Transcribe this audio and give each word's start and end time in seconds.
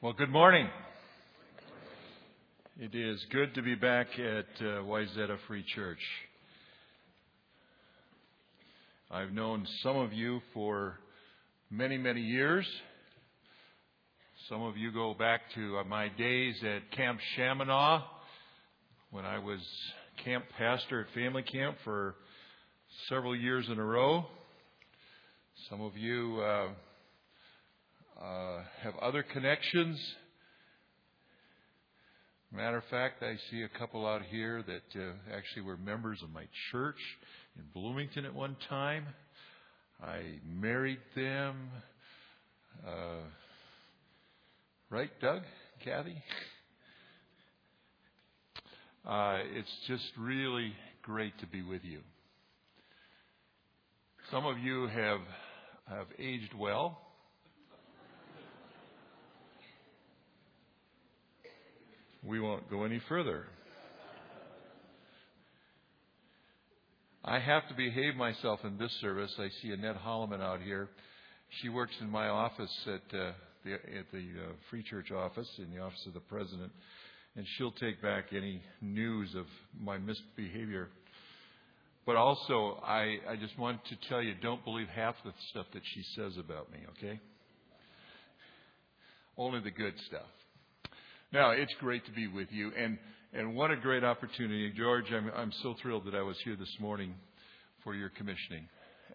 Well, 0.00 0.12
good 0.12 0.30
morning. 0.30 0.68
It 2.78 2.94
is 2.94 3.20
good 3.32 3.52
to 3.56 3.62
be 3.62 3.74
back 3.74 4.06
at 4.16 4.46
uh, 4.64 4.82
Wayzata 4.84 5.38
Free 5.48 5.64
Church. 5.74 5.98
I've 9.10 9.32
known 9.32 9.66
some 9.82 9.96
of 9.96 10.12
you 10.12 10.38
for 10.54 11.00
many, 11.68 11.98
many 11.98 12.20
years. 12.20 12.64
Some 14.48 14.62
of 14.62 14.76
you 14.76 14.92
go 14.92 15.14
back 15.14 15.40
to 15.56 15.78
uh, 15.78 15.82
my 15.82 16.10
days 16.10 16.54
at 16.62 16.96
Camp 16.96 17.18
Shamineau 17.36 18.04
when 19.10 19.24
I 19.24 19.40
was 19.40 19.58
camp 20.24 20.44
pastor 20.56 21.00
at 21.00 21.12
family 21.12 21.42
camp 21.42 21.76
for 21.82 22.14
several 23.08 23.34
years 23.34 23.66
in 23.68 23.80
a 23.80 23.84
row. 23.84 24.26
Some 25.68 25.80
of 25.80 25.96
you 25.96 26.40
uh, 26.40 26.68
uh, 28.22 28.62
have 28.82 28.96
other 28.96 29.22
connections. 29.22 29.98
Matter 32.50 32.78
of 32.78 32.84
fact, 32.90 33.22
I 33.22 33.36
see 33.50 33.62
a 33.62 33.78
couple 33.78 34.06
out 34.06 34.22
here 34.22 34.64
that 34.66 35.00
uh, 35.00 35.12
actually 35.36 35.62
were 35.62 35.76
members 35.76 36.22
of 36.22 36.30
my 36.30 36.44
church 36.72 36.96
in 37.56 37.64
Bloomington 37.74 38.24
at 38.24 38.34
one 38.34 38.56
time. 38.68 39.06
I 40.02 40.22
married 40.46 41.00
them. 41.14 41.68
Uh, 42.86 43.24
right, 44.90 45.10
Doug? 45.20 45.42
Kathy? 45.84 46.22
Uh, 49.06 49.38
it's 49.54 49.68
just 49.86 50.04
really 50.18 50.72
great 51.02 51.38
to 51.40 51.46
be 51.46 51.62
with 51.62 51.84
you. 51.84 52.00
Some 54.30 54.44
of 54.46 54.58
you 54.58 54.86
have 54.88 55.20
have 55.88 56.06
aged 56.18 56.52
well. 56.58 57.07
We 62.28 62.40
won't 62.40 62.68
go 62.68 62.84
any 62.84 63.00
further. 63.08 63.46
I 67.24 67.38
have 67.38 67.66
to 67.68 67.74
behave 67.74 68.16
myself 68.16 68.60
in 68.64 68.76
this 68.76 68.92
service. 69.00 69.34
I 69.38 69.48
see 69.62 69.72
Annette 69.72 69.96
Holloman 69.96 70.42
out 70.42 70.60
here. 70.60 70.90
She 71.62 71.70
works 71.70 71.94
in 72.02 72.10
my 72.10 72.28
office 72.28 72.70
at 72.86 73.18
uh, 73.18 73.32
the 73.64 73.72
at 73.72 74.12
the 74.12 74.18
uh, 74.18 74.52
Free 74.68 74.82
Church 74.82 75.10
office 75.10 75.48
in 75.56 75.74
the 75.74 75.80
office 75.80 76.04
of 76.06 76.12
the 76.12 76.20
president, 76.20 76.70
and 77.34 77.46
she'll 77.56 77.72
take 77.72 78.02
back 78.02 78.26
any 78.32 78.60
news 78.82 79.34
of 79.34 79.46
my 79.80 79.96
misbehavior. 79.96 80.88
But 82.04 82.16
also, 82.16 82.78
I, 82.84 83.16
I 83.26 83.36
just 83.40 83.58
want 83.58 83.80
to 83.86 83.96
tell 84.10 84.22
you, 84.22 84.34
don't 84.42 84.62
believe 84.64 84.88
half 84.88 85.14
the 85.24 85.32
stuff 85.50 85.66
that 85.72 85.82
she 85.94 86.02
says 86.14 86.36
about 86.38 86.70
me. 86.70 86.78
Okay? 86.98 87.20
Only 89.38 89.60
the 89.60 89.70
good 89.70 89.94
stuff. 90.08 90.28
Now, 91.30 91.50
it's 91.50 91.74
great 91.78 92.06
to 92.06 92.12
be 92.12 92.26
with 92.26 92.48
you, 92.50 92.72
and, 92.74 92.96
and 93.34 93.54
what 93.54 93.70
a 93.70 93.76
great 93.76 94.02
opportunity. 94.02 94.72
George, 94.74 95.04
I'm, 95.12 95.30
I'm 95.36 95.52
so 95.62 95.74
thrilled 95.82 96.06
that 96.06 96.14
I 96.14 96.22
was 96.22 96.38
here 96.42 96.56
this 96.56 96.74
morning 96.80 97.12
for 97.84 97.94
your 97.94 98.08
commissioning, 98.08 98.66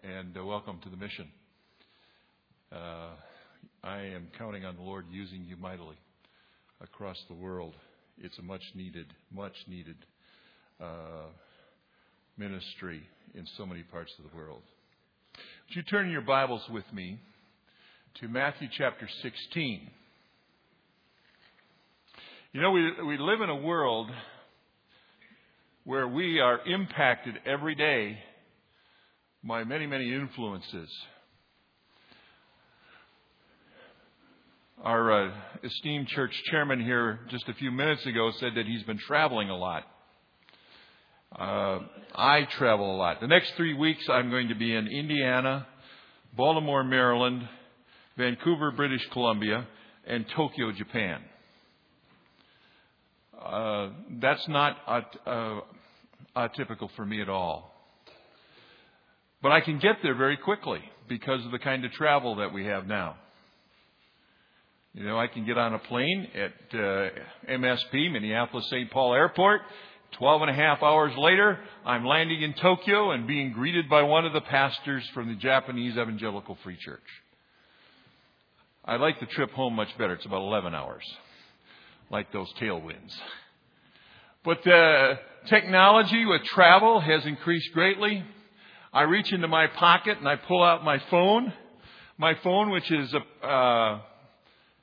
and 0.04 0.36
uh, 0.36 0.44
welcome 0.44 0.78
to 0.84 0.90
the 0.90 0.96
mission. 0.96 1.26
Uh, 2.70 3.08
I 3.82 3.98
am 3.98 4.28
counting 4.38 4.64
on 4.64 4.76
the 4.76 4.82
Lord 4.82 5.06
using 5.10 5.42
you 5.44 5.56
mightily 5.56 5.96
across 6.80 7.16
the 7.28 7.34
world. 7.34 7.74
It's 8.16 8.38
a 8.38 8.42
much 8.42 8.62
needed, 8.76 9.06
much 9.32 9.56
needed 9.66 9.96
uh, 10.80 11.30
ministry 12.38 13.02
in 13.34 13.44
so 13.56 13.66
many 13.66 13.82
parts 13.82 14.12
of 14.20 14.30
the 14.30 14.36
world. 14.36 14.62
Would 15.68 15.76
you 15.76 15.82
turn 15.82 16.12
your 16.12 16.20
Bibles 16.20 16.62
with 16.70 16.84
me 16.92 17.18
to 18.20 18.28
Matthew 18.28 18.68
chapter 18.78 19.08
16? 19.22 19.90
You 22.54 22.60
know, 22.60 22.70
we, 22.70 22.88
we 23.04 23.18
live 23.18 23.40
in 23.40 23.50
a 23.50 23.56
world 23.56 24.08
where 25.82 26.06
we 26.06 26.38
are 26.38 26.60
impacted 26.64 27.34
every 27.44 27.74
day 27.74 28.16
by 29.42 29.64
many, 29.64 29.88
many 29.88 30.14
influences. 30.14 30.88
Our 34.84 35.30
uh, 35.30 35.34
esteemed 35.64 36.06
church 36.06 36.30
chairman 36.52 36.80
here 36.80 37.18
just 37.28 37.48
a 37.48 37.54
few 37.54 37.72
minutes 37.72 38.06
ago 38.06 38.30
said 38.38 38.52
that 38.54 38.66
he's 38.66 38.84
been 38.84 39.00
traveling 39.00 39.50
a 39.50 39.56
lot. 39.56 39.82
Uh, 41.36 41.80
I 42.14 42.46
travel 42.56 42.94
a 42.94 42.96
lot. 42.96 43.20
The 43.20 43.26
next 43.26 43.54
three 43.56 43.74
weeks, 43.74 44.04
I'm 44.08 44.30
going 44.30 44.46
to 44.50 44.54
be 44.54 44.72
in 44.72 44.86
Indiana, 44.86 45.66
Baltimore, 46.36 46.84
Maryland, 46.84 47.48
Vancouver, 48.16 48.70
British 48.70 49.04
Columbia, 49.10 49.66
and 50.06 50.24
Tokyo, 50.36 50.70
Japan. 50.70 51.20
Uh, 53.44 53.90
that's 54.22 54.46
not 54.48 54.76
uh, 55.26 55.60
atypical 56.34 56.88
for 56.96 57.04
me 57.04 57.20
at 57.20 57.28
all. 57.28 57.70
But 59.42 59.52
I 59.52 59.60
can 59.60 59.78
get 59.78 59.96
there 60.02 60.14
very 60.14 60.38
quickly 60.38 60.80
because 61.08 61.44
of 61.44 61.52
the 61.52 61.58
kind 61.58 61.84
of 61.84 61.92
travel 61.92 62.36
that 62.36 62.54
we 62.54 62.64
have 62.64 62.86
now. 62.86 63.16
You 64.94 65.04
know, 65.04 65.18
I 65.18 65.26
can 65.26 65.44
get 65.44 65.58
on 65.58 65.74
a 65.74 65.78
plane 65.78 66.28
at 66.34 66.78
uh, 66.78 67.08
MSP, 67.50 68.12
Minneapolis 68.12 68.66
St. 68.70 68.90
Paul 68.90 69.12
Airport. 69.12 69.60
Twelve 70.18 70.42
and 70.42 70.50
a 70.50 70.54
half 70.54 70.80
hours 70.82 71.12
later, 71.18 71.58
I'm 71.84 72.06
landing 72.06 72.40
in 72.40 72.54
Tokyo 72.54 73.10
and 73.10 73.26
being 73.26 73.52
greeted 73.52 73.90
by 73.90 74.02
one 74.02 74.24
of 74.24 74.32
the 74.32 74.40
pastors 74.42 75.02
from 75.12 75.28
the 75.28 75.34
Japanese 75.34 75.94
Evangelical 75.94 76.56
Free 76.62 76.78
Church. 76.78 77.00
I 78.84 78.96
like 78.96 79.18
the 79.18 79.26
trip 79.26 79.50
home 79.50 79.74
much 79.74 79.88
better. 79.98 80.14
It's 80.14 80.24
about 80.24 80.42
11 80.42 80.72
hours 80.72 81.02
like 82.14 82.32
those 82.32 82.50
tailwinds. 82.60 83.12
But 84.44 84.58
the 84.64 85.18
technology 85.48 86.24
with 86.24 86.44
travel 86.44 87.00
has 87.00 87.26
increased 87.26 87.72
greatly. 87.74 88.22
I 88.92 89.02
reach 89.02 89.32
into 89.32 89.48
my 89.48 89.66
pocket 89.66 90.18
and 90.18 90.28
I 90.28 90.36
pull 90.36 90.62
out 90.62 90.84
my 90.84 91.02
phone. 91.10 91.52
My 92.16 92.34
phone, 92.44 92.70
which 92.70 92.88
is 92.92 93.12
a, 93.12 93.46
uh, 93.46 94.00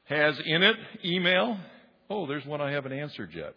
has 0.06 0.38
in 0.46 0.62
it 0.62 0.76
email. 1.06 1.58
Oh, 2.10 2.28
there's 2.28 2.46
one 2.46 2.60
I 2.60 2.72
haven't 2.72 2.92
answered 2.92 3.30
yet. 3.34 3.56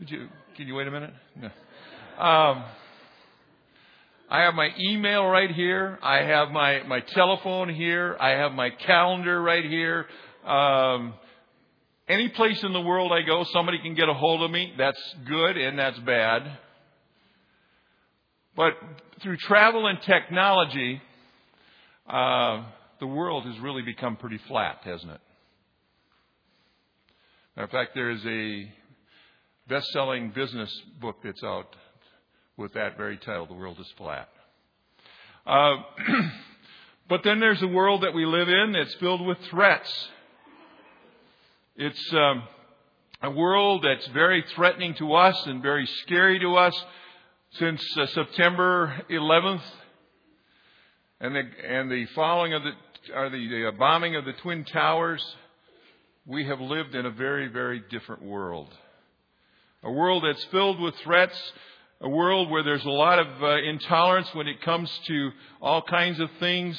Would 0.00 0.10
you? 0.10 0.28
Can 0.56 0.66
you 0.66 0.74
wait 0.74 0.88
a 0.88 0.90
minute? 0.90 1.14
No. 1.36 1.46
Um, 2.20 2.64
I 4.28 4.42
have 4.42 4.54
my 4.54 4.70
email 4.80 5.24
right 5.26 5.50
here. 5.50 6.00
I 6.02 6.24
have 6.24 6.50
my 6.50 6.82
my 6.82 6.98
telephone 7.00 7.72
here. 7.72 8.16
I 8.18 8.30
have 8.30 8.50
my 8.50 8.70
calendar 8.70 9.40
right 9.40 9.64
here. 9.64 10.06
Um, 10.44 11.14
any 12.08 12.28
place 12.28 12.62
in 12.62 12.72
the 12.72 12.80
world 12.80 13.12
I 13.12 13.22
go, 13.22 13.44
somebody 13.52 13.78
can 13.78 13.94
get 13.94 14.08
a 14.08 14.14
hold 14.14 14.42
of 14.42 14.50
me. 14.50 14.72
That's 14.76 15.00
good 15.26 15.56
and 15.56 15.78
that's 15.78 15.98
bad. 16.00 16.58
But 18.56 18.72
through 19.22 19.36
travel 19.38 19.86
and 19.86 20.00
technology, 20.02 21.00
uh, 22.08 22.64
the 23.00 23.06
world 23.06 23.46
has 23.46 23.58
really 23.60 23.82
become 23.82 24.16
pretty 24.16 24.38
flat, 24.48 24.78
hasn't 24.84 25.12
it? 25.12 25.20
Matter 27.56 27.64
of 27.64 27.70
fact, 27.70 27.90
there 27.94 28.10
is 28.10 28.24
a 28.26 28.72
best-selling 29.68 30.30
business 30.30 30.70
book 31.00 31.16
that's 31.22 31.42
out 31.44 31.74
with 32.56 32.74
that 32.74 32.96
very 32.96 33.16
title, 33.16 33.46
"The 33.46 33.54
World 33.54 33.78
Is 33.80 33.90
Flat." 33.96 34.28
Uh, 35.46 35.76
but 37.08 37.22
then 37.24 37.40
there's 37.40 37.62
a 37.62 37.66
world 37.66 38.02
that 38.02 38.14
we 38.14 38.26
live 38.26 38.48
in 38.48 38.72
that's 38.72 38.94
filled 38.94 39.24
with 39.26 39.38
threats 39.50 40.08
it's 41.76 42.12
um, 42.12 42.42
a 43.22 43.30
world 43.30 43.82
that's 43.82 44.06
very 44.08 44.44
threatening 44.54 44.94
to 44.96 45.14
us 45.14 45.46
and 45.46 45.62
very 45.62 45.86
scary 46.02 46.38
to 46.38 46.54
us 46.56 46.74
since 47.52 47.82
uh, 47.98 48.06
September 48.08 48.94
11th 49.08 49.62
and 51.20 51.34
the, 51.34 51.42
and 51.66 51.90
the 51.90 52.04
following 52.14 52.52
of 52.52 52.62
the, 52.62 52.72
or 53.14 53.30
the, 53.30 53.48
the 53.48 53.72
bombing 53.78 54.16
of 54.16 54.26
the 54.26 54.34
Twin 54.34 54.64
Towers. 54.64 55.24
We 56.26 56.44
have 56.44 56.60
lived 56.60 56.94
in 56.94 57.06
a 57.06 57.10
very, 57.10 57.48
very 57.48 57.82
different 57.90 58.22
world. 58.22 58.68
A 59.82 59.90
world 59.90 60.24
that's 60.24 60.44
filled 60.44 60.78
with 60.78 60.94
threats, 60.96 61.52
a 62.02 62.08
world 62.08 62.50
where 62.50 62.62
there's 62.62 62.84
a 62.84 62.90
lot 62.90 63.18
of 63.18 63.42
uh, 63.42 63.56
intolerance 63.62 64.28
when 64.34 64.46
it 64.46 64.60
comes 64.60 64.90
to 65.06 65.30
all 65.62 65.80
kinds 65.80 66.20
of 66.20 66.28
things, 66.38 66.78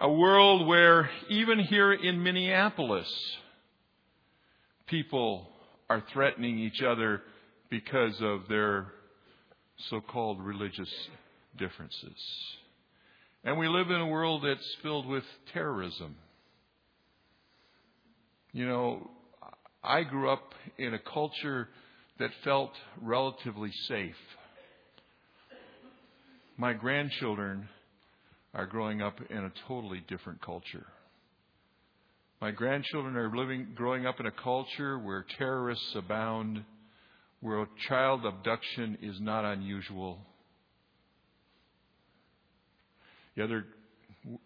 a 0.00 0.10
world 0.10 0.66
where 0.66 1.10
even 1.28 1.58
here 1.58 1.92
in 1.92 2.22
Minneapolis, 2.22 3.08
people 4.86 5.48
are 5.88 6.02
threatening 6.12 6.58
each 6.58 6.82
other 6.82 7.22
because 7.70 8.16
of 8.20 8.42
their 8.48 8.86
so 9.90 10.00
called 10.00 10.40
religious 10.40 10.92
differences. 11.58 12.16
And 13.44 13.58
we 13.58 13.68
live 13.68 13.90
in 13.90 14.00
a 14.00 14.06
world 14.06 14.42
that's 14.44 14.76
filled 14.82 15.06
with 15.06 15.24
terrorism. 15.52 16.16
You 18.52 18.66
know, 18.66 19.10
I 19.84 20.02
grew 20.02 20.30
up 20.30 20.54
in 20.78 20.94
a 20.94 20.98
culture 20.98 21.68
that 22.18 22.30
felt 22.42 22.72
relatively 23.00 23.70
safe. 23.86 24.16
My 26.56 26.72
grandchildren 26.72 27.68
are 28.54 28.66
growing 28.66 29.02
up 29.02 29.18
in 29.28 29.38
a 29.38 29.52
totally 29.68 30.02
different 30.08 30.40
culture. 30.40 30.86
My 32.40 32.50
grandchildren 32.50 33.16
are 33.16 33.34
living, 33.34 33.68
growing 33.74 34.06
up 34.06 34.20
in 34.20 34.26
a 34.26 34.30
culture 34.30 34.98
where 34.98 35.24
terrorists 35.38 35.94
abound, 35.94 36.62
where 37.40 37.66
child 37.88 38.26
abduction 38.26 38.98
is 39.00 39.18
not 39.20 39.46
unusual. 39.46 40.18
The 43.36 43.44
other, 43.44 43.64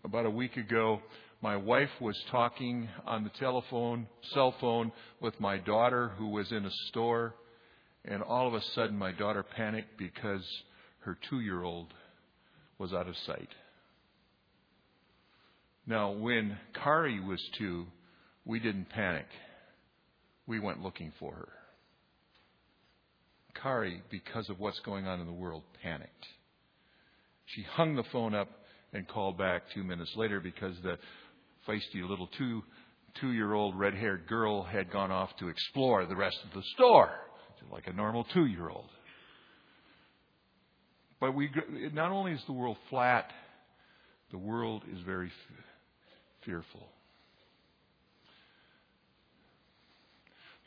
about 0.04 0.24
a 0.24 0.30
week 0.30 0.56
ago, 0.56 1.00
my 1.42 1.56
wife 1.56 1.90
was 2.00 2.16
talking 2.30 2.88
on 3.06 3.24
the 3.24 3.30
telephone, 3.40 4.06
cell 4.34 4.54
phone, 4.60 4.92
with 5.20 5.38
my 5.40 5.58
daughter 5.58 6.12
who 6.16 6.28
was 6.28 6.52
in 6.52 6.64
a 6.64 6.70
store, 6.88 7.34
and 8.04 8.22
all 8.22 8.46
of 8.46 8.54
a 8.54 8.62
sudden 8.74 8.96
my 8.96 9.10
daughter 9.10 9.42
panicked 9.42 9.98
because 9.98 10.46
her 11.00 11.18
two 11.28 11.40
year 11.40 11.64
old 11.64 11.92
was 12.78 12.92
out 12.92 13.08
of 13.08 13.16
sight. 13.26 13.48
Now, 15.86 16.12
when 16.12 16.58
Kari 16.74 17.20
was 17.20 17.40
two, 17.58 17.86
we 18.44 18.60
didn't 18.60 18.90
panic. 18.90 19.26
We 20.46 20.60
went 20.60 20.82
looking 20.82 21.12
for 21.18 21.32
her. 21.32 21.48
Kari, 23.60 24.02
because 24.10 24.48
of 24.48 24.58
what's 24.58 24.80
going 24.80 25.06
on 25.06 25.20
in 25.20 25.26
the 25.26 25.32
world, 25.32 25.62
panicked. 25.82 26.26
She 27.46 27.62
hung 27.62 27.96
the 27.96 28.04
phone 28.12 28.34
up 28.34 28.48
and 28.92 29.06
called 29.06 29.38
back 29.38 29.62
two 29.74 29.84
minutes 29.84 30.12
later 30.16 30.40
because 30.40 30.74
the 30.82 30.98
feisty 31.68 32.08
little 32.08 32.28
two 32.38 32.62
two 33.20 33.32
year 33.32 33.54
old 33.54 33.78
red 33.78 33.94
haired 33.94 34.26
girl 34.28 34.62
had 34.62 34.90
gone 34.92 35.10
off 35.10 35.30
to 35.38 35.48
explore 35.48 36.06
the 36.06 36.14
rest 36.14 36.38
of 36.44 36.54
the 36.54 36.62
store, 36.74 37.10
like 37.72 37.86
a 37.86 37.92
normal 37.92 38.24
two 38.32 38.46
year 38.46 38.68
old. 38.68 38.88
But 41.20 41.34
we, 41.34 41.50
not 41.92 42.12
only 42.12 42.32
is 42.32 42.40
the 42.46 42.52
world 42.52 42.78
flat, 42.88 43.30
the 44.30 44.38
world 44.38 44.84
is 44.92 45.00
very 45.04 45.30
fearful. 46.44 46.88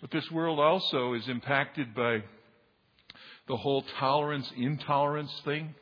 But 0.02 0.12
this 0.12 0.30
world 0.32 0.60
also 0.60 1.14
is 1.14 1.28
impacted 1.30 1.96
by 1.96 2.24
the 3.48 3.58
whole 3.58 3.84
tolerance 4.00 4.52
intolerance 4.58 5.32
thing. 5.46 5.76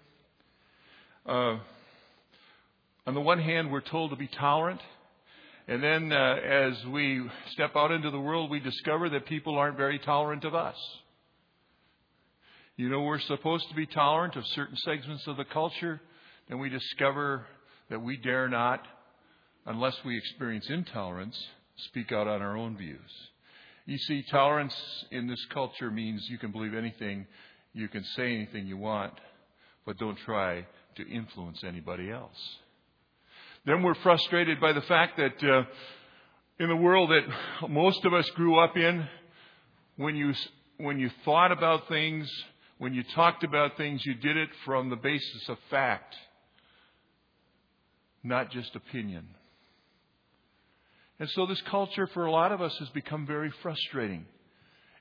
Uh, 1.26 1.58
on 3.08 3.14
the 3.14 3.22
one 3.22 3.40
hand, 3.40 3.72
we're 3.72 3.82
told 3.82 4.12
to 4.12 4.16
be 4.16 4.28
tolerant. 4.28 4.80
And 5.68 5.84
then 5.84 6.12
uh, 6.12 6.36
as 6.36 6.74
we 6.92 7.22
step 7.52 7.76
out 7.76 7.92
into 7.92 8.12
the 8.12 8.20
world, 8.20 8.52
we 8.52 8.60
discover 8.60 9.10
that 9.10 9.26
people 9.26 9.58
aren't 9.58 9.78
very 9.78 10.00
tolerant 10.00 10.44
of 10.44 10.54
us. 10.54 10.76
You 12.78 12.90
know, 12.90 13.02
we're 13.02 13.20
supposed 13.20 13.70
to 13.70 13.76
be 13.76 13.86
tolerant 13.86 14.36
of 14.36 14.46
certain 14.48 14.76
segments 14.78 15.26
of 15.28 15.38
the 15.38 15.46
culture, 15.46 16.02
then 16.50 16.60
we 16.60 16.70
discover 16.70 17.46
that 17.90 18.02
we 18.02 18.18
dare 18.18 18.48
not, 18.48 18.86
unless 19.66 19.96
we 20.06 20.18
experience 20.18 20.70
intolerance, 20.70 21.38
speak 21.78 22.12
out 22.12 22.28
on 22.28 22.42
our 22.42 22.58
own 22.58 22.78
views. 22.78 23.00
You 23.86 23.98
see, 23.98 24.24
tolerance 24.30 24.76
in 25.12 25.28
this 25.28 25.44
culture 25.54 25.90
means 25.90 26.28
you 26.30 26.38
can 26.38 26.52
believe 26.52 26.74
anything, 26.74 27.26
you 27.74 27.88
can 27.88 28.04
say 28.16 28.34
anything 28.34 28.68
you 28.68 28.78
want, 28.78 29.14
but 29.86 29.98
don't 29.98 30.18
try 30.20 30.66
to 30.96 31.10
influence 31.10 31.64
anybody 31.64 32.12
else. 32.12 32.38
Then 33.66 33.84
we're 33.84 33.96
frustrated 33.96 34.60
by 34.60 34.74
the 34.74 34.82
fact 34.82 35.18
that 35.18 35.44
uh, 35.44 35.64
in 36.60 36.70
the 36.70 36.76
world 36.76 37.12
that 37.12 37.70
most 37.70 38.04
of 38.06 38.14
us 38.14 38.30
grew 38.32 38.60
up 38.60 38.76
in, 38.76 39.08
when 39.98 40.16
you 40.16 40.34
when 40.78 41.00
you 41.00 41.12
thought 41.26 41.52
about 41.52 41.88
things, 41.88 42.28
when 42.80 42.94
you 42.94 43.04
talked 43.16 43.44
about 43.44 43.78
things, 43.78 44.04
you 44.04 44.16
did 44.16 44.36
it 44.36 44.50
from 44.66 44.90
the 44.90 44.96
basis 44.96 45.48
of 45.48 45.58
fact, 45.70 46.16
not 48.24 48.50
just 48.50 48.76
opinion. 48.76 49.28
And 51.22 51.30
so 51.30 51.46
this 51.46 51.62
culture 51.70 52.08
for 52.08 52.26
a 52.26 52.32
lot 52.32 52.52
of 52.52 52.64
us 52.64 52.76
has 52.80 52.90
become 52.90 53.28
very 53.28 53.54
frustrating. 53.62 54.26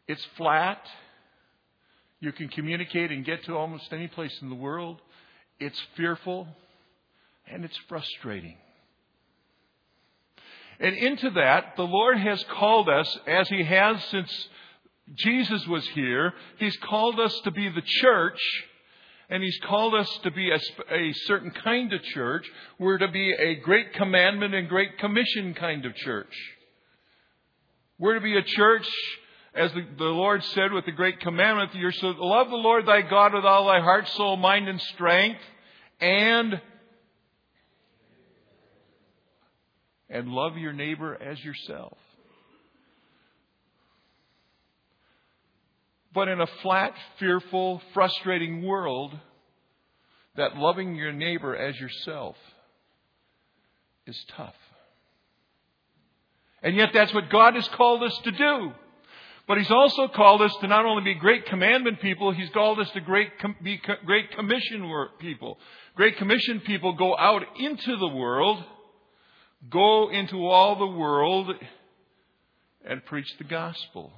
It's 0.07 0.23
flat. 0.37 0.79
You 2.21 2.31
can 2.31 2.49
communicate 2.49 3.11
and 3.11 3.25
get 3.25 3.43
to 3.47 3.57
almost 3.57 3.91
any 3.91 4.07
place 4.07 4.37
in 4.43 4.51
the 4.51 4.55
world. 4.55 5.01
It's 5.59 5.81
fearful 5.97 6.47
and 7.51 7.65
it's 7.65 7.79
frustrating. 7.89 8.59
And 10.79 10.95
into 10.95 11.31
that, 11.31 11.77
the 11.79 11.85
Lord 11.85 12.19
has 12.19 12.45
called 12.51 12.91
us, 12.91 13.19
as 13.27 13.49
He 13.49 13.65
has 13.65 14.05
since 14.11 14.49
Jesus 15.15 15.67
was 15.67 15.89
here, 15.89 16.35
He's 16.59 16.77
called 16.77 17.19
us 17.19 17.35
to 17.45 17.51
be 17.51 17.71
the 17.71 17.83
church, 17.83 18.39
and 19.31 19.43
He's 19.43 19.59
called 19.65 19.95
us 19.95 20.11
to 20.25 20.31
be 20.31 20.51
a, 20.51 20.59
a, 20.93 21.13
certain 21.27 21.53
kind 21.53 21.93
of 21.93 22.03
church. 22.03 22.45
We're 22.79 22.99
to 22.99 23.09
be 23.09 23.33
a 23.33 23.55
great 23.55 23.95
commandment 23.95 24.55
and 24.55 24.69
great 24.69 24.99
commission 24.99 25.55
kind 25.55 25.87
of 25.87 25.95
church. 25.95 26.35
We're 27.99 28.15
to 28.15 28.21
be 28.21 28.37
a 28.37 28.43
church, 28.43 28.89
as 29.55 29.73
the, 29.73 29.87
the 29.99 30.05
Lord 30.05 30.43
said 30.45 30.73
with 30.73 30.85
the 30.85 30.93
great 30.93 31.21
commandment, 31.21 31.75
you're 31.75 31.93
to 31.93 32.11
love 32.19 32.51
the 32.51 32.57
Lord 32.57 32.87
thy 32.87 33.03
God 33.03 33.33
with 33.33 33.45
all 33.45 33.67
thy 33.67 33.81
heart, 33.81 34.09
soul, 34.09 34.37
mind, 34.37 34.69
and 34.69 34.81
strength, 34.81 35.41
and 36.01 36.61
and 40.09 40.29
love 40.29 40.57
your 40.57 40.73
neighbor 40.73 41.17
as 41.23 41.39
yourself. 41.45 41.97
But 46.13 46.29
in 46.29 46.41
a 46.41 46.47
flat, 46.63 46.93
fearful, 47.19 47.81
frustrating 47.95 48.67
world, 48.67 49.17
that 50.37 50.57
loving 50.57 50.97
your 50.97 51.13
neighbor 51.13 51.57
as 51.57 51.79
yourself 51.79 52.37
is 54.07 54.25
tough. 54.37 54.55
And 56.63 56.77
yet 56.77 56.91
that's 56.93 57.15
what 57.15 57.31
God 57.31 57.55
has 57.55 57.69
called 57.69 58.03
us 58.03 58.19
to 58.25 58.31
do. 58.33 58.73
But 59.47 59.59
He's 59.59 59.71
also 59.71 60.09
called 60.09 60.43
us 60.43 60.55
to 60.61 60.69
not 60.69 60.85
only 60.85 61.03
be 61.03 61.15
great 61.15 61.47
commandment 61.47 62.01
people, 62.01 62.33
He's 62.33 62.51
called 62.51 62.81
us 62.81 62.91
to 62.93 63.01
great, 63.01 63.31
be 63.63 63.81
great 64.05 64.31
commission 64.33 64.91
people. 65.19 65.59
Great 65.95 66.17
commission 66.19 66.61
people 66.61 66.93
go 66.95 67.17
out 67.17 67.43
into 67.59 67.97
the 67.97 68.09
world 68.09 68.63
Go 69.69 70.11
into 70.11 70.47
all 70.47 70.77
the 70.77 70.87
world 70.87 71.51
and 72.85 73.05
preach 73.05 73.27
the 73.37 73.45
gospel. 73.45 74.13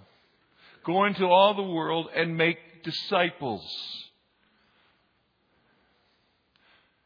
Go 0.84 1.04
into 1.04 1.24
all 1.24 1.54
the 1.54 1.62
world 1.62 2.08
and 2.14 2.36
make 2.36 2.58
disciples. 2.82 3.62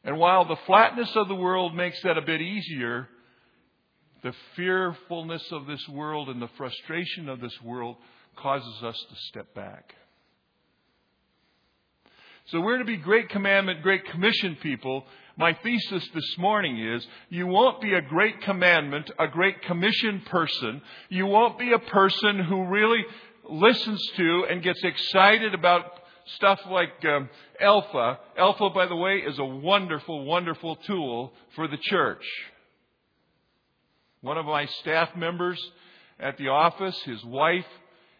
And 0.04 0.18
while 0.18 0.46
the 0.46 0.56
flatness 0.66 1.10
of 1.16 1.28
the 1.28 1.34
world 1.34 1.74
makes 1.74 2.00
that 2.02 2.16
a 2.16 2.22
bit 2.22 2.40
easier, 2.40 3.08
the 4.22 4.32
fearfulness 4.54 5.42
of 5.52 5.66
this 5.66 5.86
world 5.88 6.28
and 6.28 6.40
the 6.40 6.50
frustration 6.56 7.28
of 7.28 7.40
this 7.40 7.60
world 7.62 7.96
causes 8.36 8.82
us 8.82 8.96
to 9.08 9.16
step 9.28 9.54
back. 9.54 9.94
So 12.46 12.60
we're 12.60 12.78
to 12.78 12.84
be 12.84 12.96
great 12.96 13.28
commandment, 13.28 13.82
great 13.82 14.06
commission 14.06 14.56
people, 14.62 15.04
my 15.38 15.52
thesis 15.62 16.08
this 16.14 16.38
morning 16.38 16.78
is 16.78 17.06
you 17.28 17.46
won't 17.46 17.82
be 17.82 17.92
a 17.92 18.00
great 18.00 18.40
commandment, 18.40 19.10
a 19.18 19.28
great 19.28 19.60
commission 19.62 20.22
person. 20.30 20.80
You 21.10 21.26
won't 21.26 21.58
be 21.58 21.72
a 21.72 21.78
person 21.78 22.38
who 22.38 22.64
really 22.64 23.04
listens 23.48 24.04
to 24.16 24.46
and 24.50 24.62
gets 24.62 24.82
excited 24.82 25.54
about 25.54 25.84
stuff 26.36 26.60
like 26.70 27.04
um, 27.04 27.28
Alpha. 27.60 28.18
Alpha, 28.36 28.70
by 28.70 28.86
the 28.86 28.96
way, 28.96 29.18
is 29.18 29.38
a 29.38 29.44
wonderful, 29.44 30.24
wonderful 30.24 30.76
tool 30.76 31.32
for 31.54 31.68
the 31.68 31.78
church. 31.78 32.24
One 34.20 34.38
of 34.38 34.46
my 34.46 34.66
staff 34.66 35.14
members 35.16 35.60
at 36.18 36.36
the 36.38 36.48
office, 36.48 37.00
his 37.02 37.24
wife, 37.24 37.66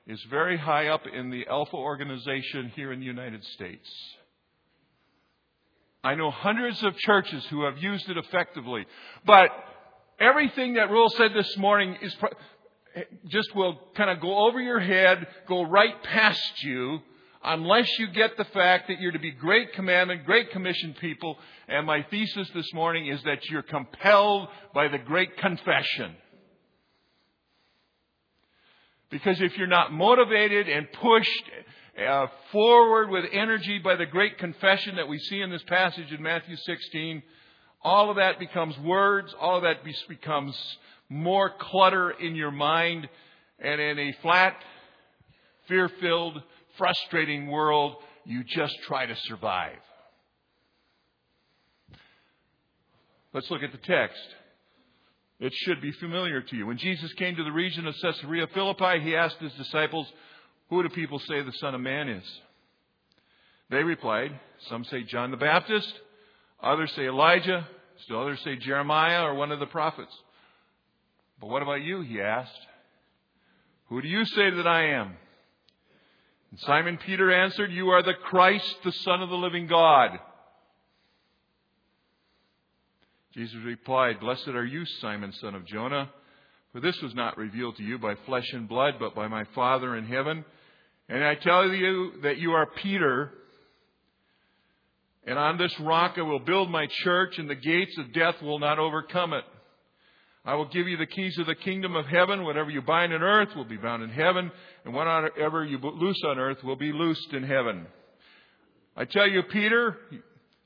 is 0.07 0.23
very 0.31 0.57
high 0.57 0.89
up 0.89 1.03
in 1.07 1.31
the 1.31 1.47
Alpha 1.49 1.77
organization 1.77 2.71
here 2.77 2.93
in 2.93 3.01
the 3.01 3.07
United 3.07 3.43
States. 3.45 3.89
I 6.05 6.15
know 6.15 6.31
hundreds 6.31 6.81
of 6.85 6.97
churches 6.99 7.45
who 7.47 7.65
have 7.65 7.79
used 7.79 8.09
it 8.09 8.17
effectively. 8.17 8.87
But 9.25 9.51
everything 10.21 10.75
that 10.75 10.91
Rule 10.91 11.09
said 11.11 11.33
this 11.35 11.57
morning 11.57 11.97
is 12.01 12.15
just 13.29 13.55
will 13.55 13.79
kind 13.95 14.11
of 14.11 14.21
go 14.21 14.47
over 14.47 14.61
your 14.61 14.81
head, 14.81 15.27
go 15.47 15.63
right 15.63 16.03
past 16.03 16.63
you, 16.63 17.01
unless 17.45 17.89
you 17.99 18.09
get 18.09 18.37
the 18.37 18.45
fact 18.45 18.89
that 18.89 19.01
you're 19.01 19.13
to 19.13 19.19
be 19.19 19.31
great 19.31 19.73
commandment, 19.75 20.25
great 20.25 20.51
commission 20.51 20.95
people. 21.01 21.39
And 21.69 21.87
my 21.87 22.03
thesis 22.11 22.49
this 22.55 22.73
morning 22.75 23.07
is 23.07 23.23
that 23.25 23.49
you're 23.49 23.63
compelled 23.63 24.49
by 24.75 24.89
the 24.89 24.99
great 24.99 25.37
confession. 25.39 26.17
Because 29.11 29.41
if 29.41 29.57
you're 29.57 29.69
not 29.69 29.93
motivated 29.93 30.69
and 30.69 30.91
pushed 30.93 31.45
uh, 32.05 32.27
forward 32.51 33.09
with 33.09 33.25
energy 33.33 33.79
by 33.79 33.95
the 33.97 34.07
great 34.07 34.39
confession 34.39 34.97
that 34.97 35.09
we 35.09 35.19
see 35.19 35.41
in 35.41 35.51
this 35.51 35.63
passage 35.65 36.11
in 36.13 36.21
Matthew 36.21 36.57
16, 36.57 37.23
all 37.83 38.11
of 38.11 38.17
that 38.17 38.41
becomes 38.41 38.77
words, 38.79 39.33
all 39.41 39.59
of 39.59 39.63
that 39.63 39.85
becomes 40.09 40.57
more 41.09 41.51
clutter 41.59 42.11
in 42.11 42.35
your 42.35 42.51
mind, 42.51 43.09
and 43.59 43.81
in 43.81 43.99
a 43.99 44.17
flat, 44.23 44.57
fear 45.69 45.89
filled, 46.01 46.43
frustrating 46.77 47.47
world, 47.49 47.97
you 48.25 48.43
just 48.45 48.75
try 48.87 49.07
to 49.07 49.17
survive. 49.25 49.79
Let's 53.33 53.51
look 53.51 53.63
at 53.63 53.73
the 53.73 53.79
text. 53.79 54.19
It 55.39 55.53
should 55.55 55.83
be 55.83 55.93
familiar 55.93 56.41
to 56.41 56.57
you. 56.57 56.67
When 56.67 56.79
Jesus 56.79 57.13
came 57.15 57.37
to 57.37 57.45
the 57.45 57.53
region 57.53 57.87
of 57.87 57.95
Caesarea 58.01 58.47
Philippi, 58.55 59.01
he 59.03 59.15
asked 59.15 59.37
his 59.39 59.53
disciples, 59.53 60.07
Who 60.71 60.83
do 60.83 60.89
people 60.89 61.19
say 61.19 61.43
the 61.43 61.53
Son 61.53 61.75
of 61.75 61.81
Man 61.81 62.09
is? 62.09 62.25
They 63.69 63.83
replied, 63.83 64.33
Some 64.71 64.85
say 64.85 65.03
John 65.03 65.31
the 65.31 65.37
Baptist, 65.37 65.93
others 66.63 66.93
say 66.97 67.07
Elijah, 67.07 67.69
still 68.05 68.23
others 68.23 68.41
say 68.43 68.57
Jeremiah 68.57 69.25
or 69.25 69.35
one 69.35 69.53
of 69.53 69.61
the 69.61 69.67
prophets. 69.67 70.15
But 71.41 71.49
what 71.49 71.63
about 71.63 71.83
you? 71.83 72.01
He 72.01 72.21
asked. 72.21 72.67
Who 73.89 74.03
do 74.03 74.09
you 74.09 74.25
say 74.25 74.51
that 74.51 74.67
I 74.67 74.95
am? 74.95 75.17
And 76.51 76.61
Simon 76.61 76.99
Peter 77.05 77.33
answered, 77.33 77.73
You 77.73 77.91
are 77.91 78.03
the 78.03 78.15
Christ, 78.15 78.77
the 78.85 78.93
Son 78.93 79.23
of 79.23 79.29
the 79.29 79.37
living 79.37 79.67
God. 79.67 80.19
Jesus 83.37 83.57
replied, 83.65 84.19
Blessed 84.21 84.49
are 84.49 84.65
you, 84.65 84.87
Simon, 85.03 85.31
son 85.33 85.55
of 85.55 85.67
Jonah, 85.67 86.11
for 86.73 86.81
this 86.81 86.99
was 87.03 87.15
not 87.15 87.37
revealed 87.37 87.77
to 87.77 87.83
you 87.83 87.99
by 87.99 88.15
flesh 88.25 88.51
and 88.55 88.67
blood, 88.67 88.95
but 88.99 89.15
by 89.15 89.29
my 89.29 89.45
Father 89.55 89.95
in 89.95 90.07
heaven. 90.07 90.43
And 91.11 91.23
I 91.23 91.35
tell 91.35 91.69
you 91.69 92.13
that 92.23 92.39
you 92.39 92.53
are 92.53 92.67
Peter, 92.67 93.31
and 95.27 95.39
on 95.39 95.59
this 95.59 95.79
rock 95.81 96.15
I 96.17 96.23
will 96.23 96.39
build 96.39 96.71
my 96.71 96.87
church, 97.05 97.39
and 97.39 97.49
the 97.49 97.55
gates 97.55 97.97
of 97.99 98.15
death 98.15 98.41
will 98.41 98.59
not 98.59 98.79
overcome 98.79 99.35
it. 99.35 99.45
I 100.47 100.55
will 100.55 100.69
give 100.69 100.87
you 100.87 100.97
the 100.97 101.07
keys 101.07 101.37
of 101.39 101.47
the 101.47 101.57
kingdom 101.57 101.97
of 101.97 102.07
heaven. 102.07 102.45
Whatever 102.45 102.71
you 102.71 102.81
bind 102.81 103.13
on 103.13 103.21
earth 103.21 103.49
will 103.57 103.65
be 103.65 103.77
bound 103.77 104.05
in 104.05 104.11
heaven, 104.11 104.53
and 104.85 104.95
whatever 104.95 105.65
you 105.65 105.79
loose 105.79 106.23
on 106.25 106.39
earth 106.39 106.63
will 106.63 106.77
be 106.77 106.93
loosed 106.93 107.33
in 107.33 107.43
heaven. 107.43 107.87
I 108.97 109.07
tell 109.07 109.29
you, 109.29 109.43
Peter, 109.43 109.97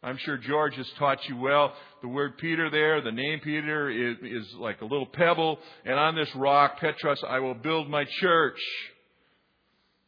I'm 0.02 0.18
sure 0.18 0.36
George 0.36 0.76
has 0.76 0.88
taught 0.98 1.26
you 1.28 1.36
well. 1.38 1.72
The 2.02 2.08
word 2.08 2.36
Peter 2.36 2.70
there, 2.70 3.00
the 3.00 3.10
name 3.10 3.40
Peter 3.42 3.88
is, 3.88 4.16
is 4.22 4.54
like 4.58 4.82
a 4.82 4.84
little 4.84 5.06
pebble. 5.06 5.58
And 5.86 5.98
on 5.98 6.14
this 6.14 6.28
rock, 6.36 6.78
Petros, 6.78 7.22
I 7.26 7.38
will 7.38 7.54
build 7.54 7.88
my 7.88 8.04
church. 8.20 8.60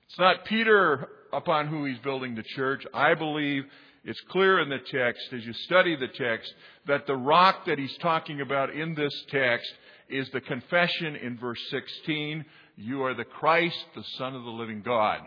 It's 0.09 0.19
not 0.19 0.45
Peter 0.45 1.09
upon 1.33 1.69
who 1.69 1.87
he's 1.87 1.99
building 1.99 2.35
the 2.35 2.45
church. 2.57 2.85
I 2.93 3.15
believe 3.15 3.65
it's 4.05 4.21
clear 4.31 4.61
in 4.61 4.69
the 4.69 4.79
text, 4.79 5.23
as 5.33 5.45
you 5.45 5.53
study 5.53 5.95
the 5.95 6.09
text, 6.09 6.53
that 6.87 7.07
the 7.07 7.17
rock 7.17 7.67
that 7.67 7.79
he's 7.79 7.97
talking 7.99 8.41
about 8.41 8.75
in 8.75 8.95
this 8.95 9.15
text 9.29 9.73
is 10.09 10.29
the 10.33 10.41
confession 10.41 11.17
in 11.17 11.39
verse 11.39 11.61
16 11.71 12.45
You 12.77 13.05
are 13.05 13.15
the 13.15 13.25
Christ, 13.25 13.79
the 13.95 14.05
Son 14.19 14.35
of 14.35 14.43
the 14.43 14.51
living 14.51 14.83
God. 14.83 15.21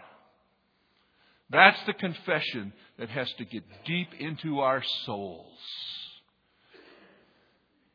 That's 1.49 1.79
the 1.85 1.93
confession 1.93 2.73
that 2.99 3.09
has 3.09 3.31
to 3.37 3.45
get 3.45 3.63
deep 3.85 4.09
into 4.19 4.59
our 4.59 4.83
souls. 5.05 5.57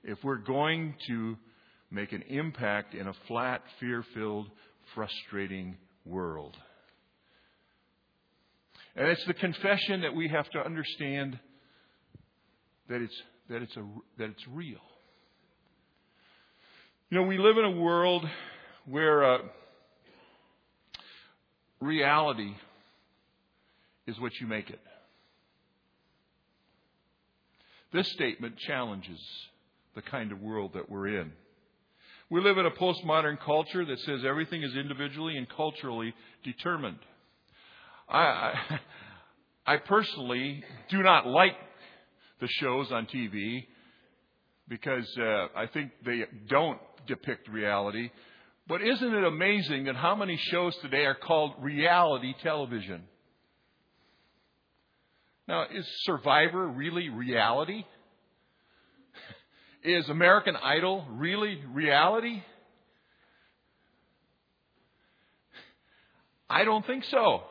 If 0.02 0.22
we're 0.24 0.36
going 0.36 0.94
to 1.08 1.36
make 1.90 2.12
an 2.12 2.22
impact 2.22 2.94
in 2.94 3.06
a 3.06 3.14
flat, 3.28 3.62
fear 3.80 4.04
filled, 4.14 4.46
frustrating 4.94 5.76
world. 6.06 6.56
And 8.96 9.08
it's 9.08 9.24
the 9.24 9.34
confession 9.34 10.02
that 10.02 10.14
we 10.14 10.28
have 10.28 10.48
to 10.50 10.58
understand 10.58 11.38
that 12.88 13.00
it's, 13.00 13.22
that 13.48 13.62
it's, 13.62 13.76
a, 13.76 13.84
that 14.18 14.30
it's 14.30 14.48
real. 14.48 14.80
You 17.08 17.18
know, 17.18 17.26
we 17.26 17.38
live 17.38 17.56
in 17.56 17.64
a 17.64 17.70
world 17.80 18.28
where 18.86 19.24
uh, 19.24 19.38
reality 21.80 22.52
is 24.06 24.18
what 24.20 24.32
you 24.40 24.46
make 24.46 24.70
it. 24.70 24.80
This 27.92 28.08
statement 28.12 28.56
challenges 28.58 29.20
the 29.94 30.02
kind 30.02 30.30
of 30.30 30.40
world 30.40 30.72
that 30.74 30.88
we're 30.88 31.20
in. 31.20 31.32
We 32.28 32.40
live 32.40 32.58
in 32.58 32.66
a 32.66 32.70
postmodern 32.70 33.40
culture 33.44 33.84
that 33.84 33.98
says 34.00 34.20
everything 34.24 34.62
is 34.62 34.76
individually 34.76 35.36
and 35.36 35.48
culturally 35.48 36.14
determined. 36.44 37.00
I, 38.10 38.54
I, 39.66 39.76
personally 39.76 40.64
do 40.90 41.02
not 41.02 41.26
like 41.26 41.56
the 42.40 42.48
shows 42.48 42.90
on 42.90 43.06
TV 43.06 43.66
because 44.68 45.06
uh, 45.18 45.46
I 45.56 45.66
think 45.72 45.92
they 46.04 46.24
don't 46.48 46.78
depict 47.06 47.48
reality. 47.48 48.10
But 48.66 48.82
isn't 48.82 49.14
it 49.14 49.24
amazing 49.24 49.84
that 49.84 49.96
how 49.96 50.14
many 50.14 50.36
shows 50.36 50.76
today 50.80 51.04
are 51.04 51.14
called 51.14 51.54
reality 51.60 52.34
television? 52.42 53.02
Now, 55.48 55.64
is 55.64 55.86
Survivor 56.04 56.68
really 56.68 57.08
reality? 57.08 57.84
Is 59.82 60.08
American 60.08 60.54
Idol 60.54 61.04
really 61.10 61.60
reality? 61.72 62.40
I 66.50 66.62
don't 66.62 66.86
think 66.86 67.02
so. 67.10 67.42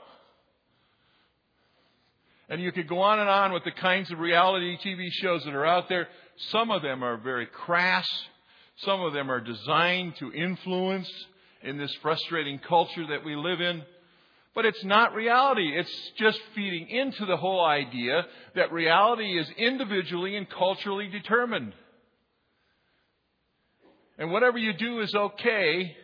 And 2.49 2.61
you 2.61 2.71
could 2.71 2.87
go 2.87 2.99
on 3.01 3.19
and 3.19 3.29
on 3.29 3.53
with 3.53 3.63
the 3.63 3.71
kinds 3.71 4.11
of 4.11 4.19
reality 4.19 4.75
TV 4.83 5.09
shows 5.11 5.43
that 5.45 5.53
are 5.53 5.65
out 5.65 5.87
there. 5.87 6.07
Some 6.49 6.71
of 6.71 6.81
them 6.81 7.03
are 7.03 7.15
very 7.17 7.45
crass. 7.45 8.07
Some 8.77 9.01
of 9.01 9.13
them 9.13 9.29
are 9.29 9.39
designed 9.39 10.15
to 10.17 10.33
influence 10.33 11.09
in 11.61 11.77
this 11.77 11.93
frustrating 12.01 12.57
culture 12.59 13.05
that 13.07 13.23
we 13.23 13.35
live 13.35 13.61
in. 13.61 13.83
But 14.55 14.65
it's 14.65 14.83
not 14.83 15.13
reality. 15.13 15.77
It's 15.77 16.11
just 16.17 16.39
feeding 16.55 16.89
into 16.89 17.27
the 17.27 17.37
whole 17.37 17.63
idea 17.63 18.25
that 18.55 18.71
reality 18.71 19.37
is 19.37 19.47
individually 19.57 20.35
and 20.35 20.49
culturally 20.49 21.07
determined. 21.07 21.73
And 24.17 24.31
whatever 24.31 24.57
you 24.57 24.73
do 24.73 25.01
is 25.01 25.13
okay. 25.13 25.95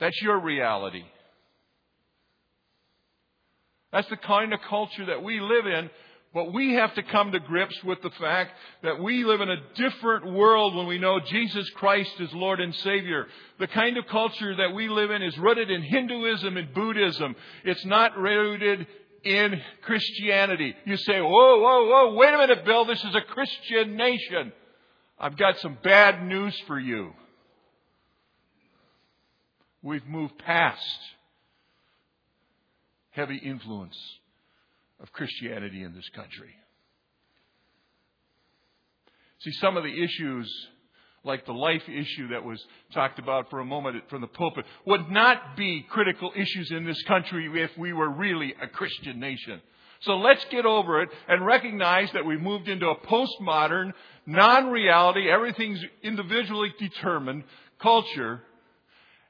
That's 0.00 0.20
your 0.22 0.40
reality. 0.40 1.04
That's 3.96 4.10
the 4.10 4.18
kind 4.18 4.52
of 4.52 4.60
culture 4.68 5.06
that 5.06 5.22
we 5.22 5.40
live 5.40 5.66
in 5.66 5.88
but 6.34 6.52
we 6.52 6.74
have 6.74 6.94
to 6.96 7.02
come 7.02 7.32
to 7.32 7.40
grips 7.40 7.82
with 7.82 8.02
the 8.02 8.10
fact 8.10 8.52
that 8.82 9.02
we 9.02 9.24
live 9.24 9.40
in 9.40 9.48
a 9.48 9.56
different 9.74 10.34
world 10.34 10.76
when 10.76 10.86
we 10.86 10.98
know 10.98 11.18
Jesus 11.18 11.66
Christ 11.70 12.12
is 12.20 12.30
Lord 12.34 12.60
and 12.60 12.74
Savior. 12.74 13.26
The 13.58 13.68
kind 13.68 13.96
of 13.96 14.06
culture 14.08 14.54
that 14.54 14.74
we 14.74 14.90
live 14.90 15.10
in 15.10 15.22
is 15.22 15.38
rooted 15.38 15.70
in 15.70 15.80
Hinduism 15.80 16.58
and 16.58 16.74
Buddhism. 16.74 17.36
It's 17.64 17.86
not 17.86 18.18
rooted 18.18 18.86
in 19.24 19.62
Christianity. 19.80 20.74
You 20.84 20.98
say, 20.98 21.22
whoa, 21.22 21.58
whoa, 21.58 21.86
whoa, 21.88 22.14
wait 22.16 22.34
a 22.34 22.36
minute, 22.36 22.66
Bill, 22.66 22.84
this 22.84 23.02
is 23.02 23.14
a 23.14 23.22
Christian 23.22 23.96
nation. 23.96 24.52
I've 25.18 25.38
got 25.38 25.58
some 25.60 25.78
bad 25.82 26.22
news 26.22 26.54
for 26.66 26.78
you. 26.78 27.14
We've 29.80 30.06
moved 30.06 30.36
past 30.36 30.98
heavy 33.16 33.38
influence 33.38 33.96
of 35.00 35.10
Christianity 35.12 35.82
in 35.82 35.94
this 35.94 36.08
country. 36.10 36.54
See, 39.40 39.52
some 39.52 39.76
of 39.76 39.84
the 39.84 40.02
issues, 40.02 40.52
like 41.24 41.46
the 41.46 41.52
life 41.52 41.82
issue 41.88 42.28
that 42.28 42.44
was 42.44 42.62
talked 42.92 43.18
about 43.18 43.50
for 43.50 43.60
a 43.60 43.64
moment 43.64 44.08
from 44.10 44.20
the 44.20 44.26
pulpit, 44.26 44.66
would 44.86 45.10
not 45.10 45.56
be 45.56 45.84
critical 45.88 46.30
issues 46.36 46.70
in 46.70 46.84
this 46.84 47.02
country 47.04 47.50
if 47.62 47.70
we 47.78 47.92
were 47.92 48.10
really 48.10 48.54
a 48.62 48.68
Christian 48.68 49.18
nation. 49.18 49.60
So 50.00 50.18
let's 50.18 50.44
get 50.50 50.66
over 50.66 51.02
it 51.02 51.08
and 51.26 51.44
recognize 51.44 52.10
that 52.12 52.26
we've 52.26 52.40
moved 52.40 52.68
into 52.68 52.88
a 52.88 52.96
postmodern, 52.96 53.92
non 54.26 54.66
reality, 54.70 55.30
everything's 55.30 55.82
individually 56.02 56.74
determined 56.78 57.44
culture 57.80 58.42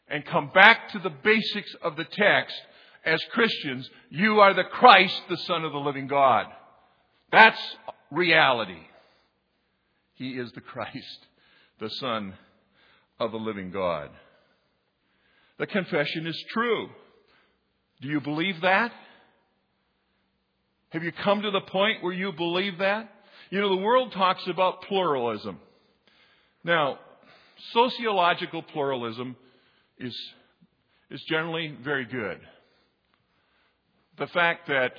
and 0.08 0.24
come 0.24 0.50
back 0.52 0.90
to 0.90 0.98
the 0.98 1.10
basics 1.10 1.72
of 1.82 1.96
the 1.96 2.04
text 2.04 2.56
as 3.06 3.22
Christians, 3.30 3.88
you 4.10 4.40
are 4.40 4.52
the 4.52 4.64
Christ, 4.64 5.22
the 5.30 5.36
Son 5.36 5.64
of 5.64 5.72
the 5.72 5.78
living 5.78 6.08
God. 6.08 6.46
That's 7.30 7.60
reality. 8.10 8.82
He 10.14 10.30
is 10.30 10.50
the 10.52 10.60
Christ, 10.60 11.26
the 11.78 11.88
Son 11.88 12.34
of 13.20 13.30
the 13.30 13.38
living 13.38 13.70
God. 13.70 14.10
The 15.58 15.68
confession 15.68 16.26
is 16.26 16.44
true. 16.52 16.88
Do 18.02 18.08
you 18.08 18.20
believe 18.20 18.60
that? 18.62 18.92
Have 20.90 21.04
you 21.04 21.12
come 21.12 21.42
to 21.42 21.50
the 21.50 21.60
point 21.60 22.02
where 22.02 22.12
you 22.12 22.32
believe 22.32 22.78
that? 22.78 23.08
You 23.50 23.60
know, 23.60 23.68
the 23.68 23.82
world 23.82 24.12
talks 24.12 24.46
about 24.48 24.82
pluralism. 24.82 25.58
Now, 26.64 26.98
sociological 27.72 28.62
pluralism 28.62 29.36
is, 29.98 30.16
is 31.10 31.22
generally 31.28 31.76
very 31.82 32.04
good 32.04 32.40
the 34.18 34.26
fact 34.28 34.68
that 34.68 34.92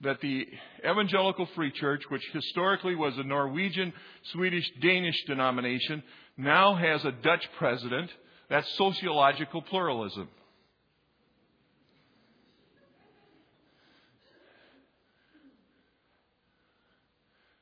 that 0.00 0.20
the 0.20 0.46
evangelical 0.84 1.46
free 1.54 1.70
church, 1.70 2.02
which 2.10 2.22
historically 2.32 2.94
was 2.94 3.16
a 3.16 3.22
Norwegian, 3.22 3.92
Swedish, 4.32 4.70
Danish 4.82 5.16
denomination, 5.26 6.02
now 6.36 6.74
has 6.74 7.04
a 7.04 7.12
Dutch 7.12 7.48
president. 7.58 8.10
That's 8.50 8.68
sociological 8.76 9.62
pluralism. 9.62 10.28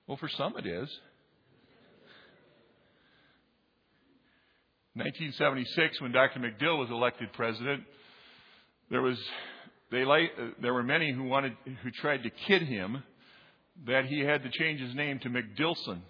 Well, 0.06 0.16
for 0.16 0.28
some 0.28 0.56
it 0.58 0.66
is. 0.66 0.90
1976, 4.94 6.00
when 6.02 6.12
Dr. 6.12 6.40
McDill 6.40 6.78
was 6.78 6.90
elected 6.90 7.32
president, 7.32 7.84
there 8.92 9.02
was 9.02 9.18
they 9.90 10.04
there 10.60 10.74
were 10.74 10.82
many 10.82 11.12
who 11.12 11.24
wanted 11.24 11.56
who 11.82 11.90
tried 11.90 12.22
to 12.22 12.30
kid 12.30 12.62
him 12.62 13.02
that 13.86 14.04
he 14.04 14.20
had 14.20 14.42
to 14.42 14.50
change 14.50 14.80
his 14.80 14.94
name 14.94 15.18
to 15.20 15.30
McDilson. 15.30 16.00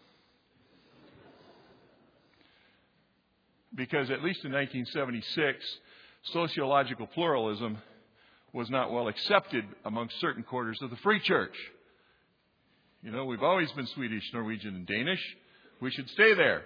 Because 3.75 4.11
at 4.11 4.23
least 4.23 4.45
in 4.45 4.53
1976, 4.53 5.65
sociological 6.25 7.07
pluralism 7.07 7.79
was 8.53 8.69
not 8.69 8.93
well 8.93 9.09
accepted 9.09 9.65
among 9.85 10.11
certain 10.21 10.43
quarters 10.43 10.79
of 10.83 10.91
the 10.91 10.97
Free 10.97 11.21
Church. 11.21 11.55
You 13.03 13.13
know, 13.13 13.25
we've 13.25 13.43
always 13.43 13.71
been 13.73 13.87
Swedish, 13.87 14.25
Norwegian, 14.35 14.75
and 14.75 14.87
Danish. 14.87 15.23
We 15.81 15.91
should 15.93 16.11
stay 16.11 16.35
there. 16.35 16.65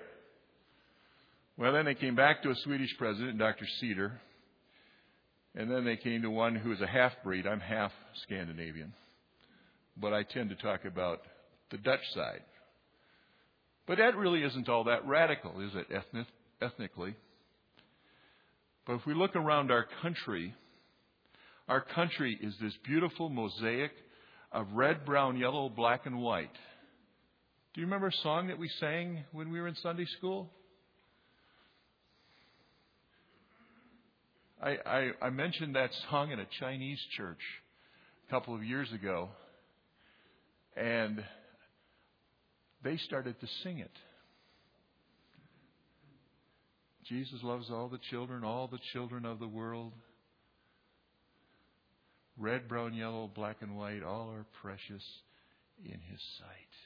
Well, 1.58 1.74
then 1.74 1.84
they 1.84 1.94
came 1.94 2.16
back 2.16 2.42
to 2.42 2.50
a 2.50 2.56
Swedish 2.56 2.96
president, 2.98 3.38
Dr. 3.38 3.66
Cedar, 3.80 4.20
and 5.56 5.70
then 5.70 5.84
they 5.84 5.96
came 5.96 6.22
to 6.22 6.30
one 6.30 6.54
who 6.54 6.72
is 6.72 6.80
a 6.82 6.86
half 6.86 7.12
breed. 7.24 7.46
I'm 7.46 7.60
half 7.60 7.90
Scandinavian. 8.22 8.92
But 9.96 10.12
I 10.12 10.22
tend 10.22 10.50
to 10.50 10.56
talk 10.56 10.84
about 10.84 11.22
the 11.70 11.78
Dutch 11.78 12.00
side. 12.14 12.42
But 13.86 13.98
that 13.98 14.16
really 14.16 14.42
isn't 14.42 14.68
all 14.68 14.84
that 14.84 15.06
radical, 15.06 15.60
is 15.60 15.72
it, 15.74 15.86
ethnic, 15.94 16.26
ethnically? 16.60 17.14
But 18.86 18.94
if 18.94 19.06
we 19.06 19.14
look 19.14 19.34
around 19.34 19.70
our 19.70 19.86
country, 20.02 20.54
our 21.68 21.80
country 21.80 22.38
is 22.40 22.54
this 22.60 22.74
beautiful 22.84 23.30
mosaic 23.30 23.92
of 24.52 24.66
red, 24.74 25.06
brown, 25.06 25.38
yellow, 25.38 25.68
black, 25.70 26.04
and 26.04 26.20
white. 26.20 26.52
Do 27.72 27.80
you 27.80 27.86
remember 27.86 28.08
a 28.08 28.22
song 28.22 28.48
that 28.48 28.58
we 28.58 28.68
sang 28.80 29.24
when 29.32 29.50
we 29.50 29.60
were 29.60 29.68
in 29.68 29.76
Sunday 29.76 30.06
school? 30.18 30.50
I, 34.66 34.78
I, 34.84 35.10
I 35.26 35.30
mentioned 35.30 35.76
that 35.76 35.90
song 36.10 36.32
in 36.32 36.40
a 36.40 36.46
Chinese 36.58 36.98
church 37.16 37.38
a 38.26 38.30
couple 38.32 38.52
of 38.52 38.64
years 38.64 38.90
ago, 38.92 39.28
and 40.76 41.22
they 42.82 42.96
started 42.96 43.38
to 43.38 43.46
sing 43.62 43.78
it. 43.78 43.92
Jesus 47.08 47.44
loves 47.44 47.70
all 47.70 47.88
the 47.88 48.00
children, 48.10 48.42
all 48.42 48.66
the 48.66 48.80
children 48.92 49.24
of 49.24 49.38
the 49.38 49.46
world. 49.46 49.92
Red, 52.36 52.66
brown, 52.66 52.92
yellow, 52.92 53.30
black, 53.32 53.58
and 53.60 53.76
white, 53.76 54.02
all 54.02 54.32
are 54.32 54.46
precious 54.62 55.04
in 55.84 56.00
His 56.10 56.20
sight. 56.40 56.85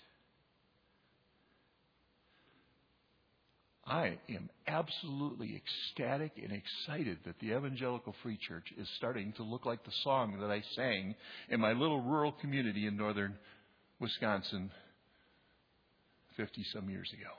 I 3.91 4.19
am 4.29 4.49
absolutely 4.69 5.57
ecstatic 5.57 6.35
and 6.41 6.53
excited 6.53 7.19
that 7.27 7.41
the 7.41 7.57
Evangelical 7.57 8.15
Free 8.23 8.37
Church 8.37 8.73
is 8.79 8.89
starting 8.97 9.33
to 9.33 9.43
look 9.43 9.67
like 9.67 9.85
the 9.85 9.91
song 10.05 10.39
that 10.41 10.51
I 10.51 10.63
sang 10.77 11.17
in 11.49 11.59
my 11.59 11.73
little 11.73 12.01
rural 12.01 12.31
community 12.31 12.87
in 12.87 12.97
northern 12.97 13.35
Wisconsin 13.99 14.71
50 16.37 16.63
some 16.73 16.89
years 16.89 17.13
ago. 17.13 17.33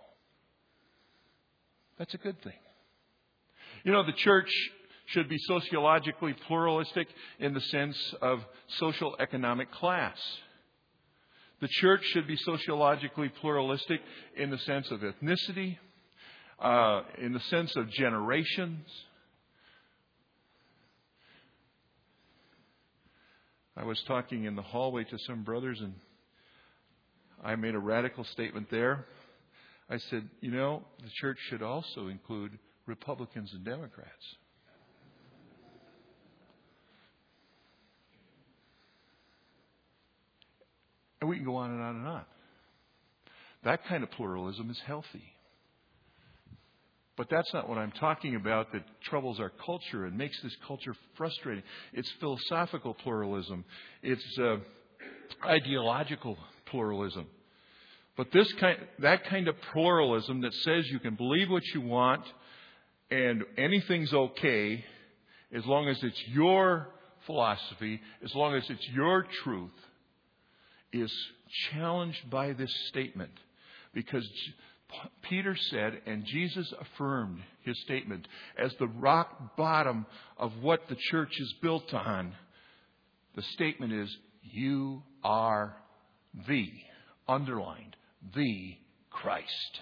That's 1.97 2.13
a 2.15 2.17
good 2.17 2.41
thing. 2.43 2.59
You 3.85 3.93
know, 3.93 4.05
the 4.05 4.11
church 4.11 4.51
should 5.05 5.29
be 5.29 5.37
sociologically 5.47 6.33
pluralistic 6.47 7.07
in 7.39 7.53
the 7.53 7.61
sense 7.61 7.97
of 8.21 8.41
social 8.77 9.15
economic 9.21 9.71
class. 9.71 10.19
The 11.61 11.69
church 11.69 12.03
should 12.07 12.27
be 12.27 12.35
sociologically 12.35 13.29
pluralistic 13.29 14.01
in 14.35 14.49
the 14.49 14.57
sense 14.57 14.91
of 14.91 14.99
ethnicity, 14.99 15.77
uh, 16.61 17.01
in 17.17 17.33
the 17.33 17.39
sense 17.49 17.75
of 17.75 17.89
generations. 17.89 18.85
I 23.75 23.83
was 23.83 24.01
talking 24.07 24.45
in 24.45 24.55
the 24.55 24.61
hallway 24.61 25.03
to 25.05 25.17
some 25.25 25.43
brothers, 25.43 25.79
and 25.81 25.93
I 27.43 27.55
made 27.55 27.73
a 27.73 27.79
radical 27.79 28.23
statement 28.25 28.67
there. 28.69 29.05
I 29.89 29.97
said, 29.97 30.29
you 30.39 30.51
know, 30.51 30.83
the 30.99 31.09
church 31.19 31.37
should 31.49 31.63
also 31.63 32.07
include 32.07 32.57
Republicans 32.85 33.51
and 33.53 33.65
Democrats. 33.65 34.09
And 41.19 41.29
we 41.29 41.37
can 41.37 41.45
go 41.45 41.55
on 41.55 41.71
and 41.71 41.81
on 41.81 41.95
and 41.97 42.07
on. 42.07 42.23
That 43.63 43.85
kind 43.85 44.03
of 44.03 44.11
pluralism 44.11 44.69
is 44.69 44.79
healthy. 44.85 45.30
But 47.17 47.29
that's 47.29 47.53
not 47.53 47.67
what 47.67 47.77
I'm 47.77 47.91
talking 47.91 48.35
about 48.35 48.71
that 48.71 48.83
troubles 49.03 49.39
our 49.39 49.51
culture 49.65 50.05
and 50.05 50.17
makes 50.17 50.41
this 50.41 50.55
culture 50.65 50.95
frustrating. 51.15 51.63
It's 51.93 52.09
philosophical 52.19 52.93
pluralism, 52.93 53.65
it's 54.01 54.39
uh, 54.39 54.57
ideological 55.45 56.37
pluralism. 56.65 57.27
But 58.17 58.31
this 58.31 58.51
kind, 58.53 58.77
that 58.99 59.25
kind 59.25 59.47
of 59.47 59.55
pluralism 59.71 60.41
that 60.41 60.53
says 60.53 60.87
you 60.89 60.99
can 60.99 61.15
believe 61.15 61.49
what 61.49 61.65
you 61.73 61.81
want 61.81 62.23
and 63.09 63.43
anything's 63.57 64.13
okay 64.13 64.83
as 65.53 65.65
long 65.65 65.87
as 65.89 66.01
it's 66.03 66.21
your 66.27 66.87
philosophy, 67.25 68.01
as 68.23 68.33
long 68.35 68.55
as 68.55 68.69
it's 68.69 68.87
your 68.89 69.25
truth, 69.43 69.71
is 70.93 71.11
challenged 71.71 72.29
by 72.29 72.53
this 72.53 72.73
statement. 72.87 73.31
Because 73.93 74.27
Peter 75.21 75.55
said, 75.69 76.01
and 76.05 76.25
Jesus 76.25 76.73
affirmed 76.79 77.39
his 77.63 77.79
statement 77.81 78.27
as 78.57 78.73
the 78.79 78.87
rock 78.87 79.55
bottom 79.55 80.05
of 80.37 80.51
what 80.61 80.87
the 80.89 80.97
church 81.09 81.31
is 81.39 81.53
built 81.61 81.93
on. 81.93 82.33
The 83.35 83.43
statement 83.53 83.93
is, 83.93 84.15
You 84.43 85.03
are 85.23 85.75
the, 86.47 86.69
underlined, 87.27 87.95
the 88.35 88.75
Christ. 89.09 89.79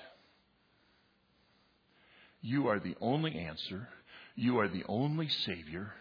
You 2.42 2.68
are 2.68 2.80
the 2.80 2.96
only 3.02 3.36
answer. 3.38 3.88
You 4.36 4.60
are 4.60 4.68
the 4.68 4.84
only 4.88 5.28
Savior. 5.46 5.92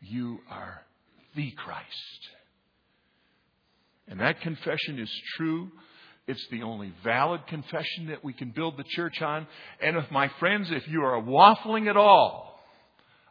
You 0.00 0.40
are 0.50 0.82
the 1.34 1.52
Christ. 1.52 1.86
And 4.08 4.20
that 4.20 4.40
confession 4.40 4.98
is 4.98 5.10
true 5.36 5.70
it's 6.26 6.46
the 6.50 6.62
only 6.62 6.92
valid 7.04 7.46
confession 7.46 8.08
that 8.08 8.24
we 8.24 8.32
can 8.32 8.50
build 8.50 8.76
the 8.76 8.84
church 8.84 9.22
on. 9.22 9.46
And 9.80 9.96
if 9.96 10.10
my 10.10 10.28
friends, 10.40 10.68
if 10.70 10.86
you 10.88 11.02
are 11.04 11.22
waffling 11.22 11.88
at 11.88 11.96
all 11.96 12.60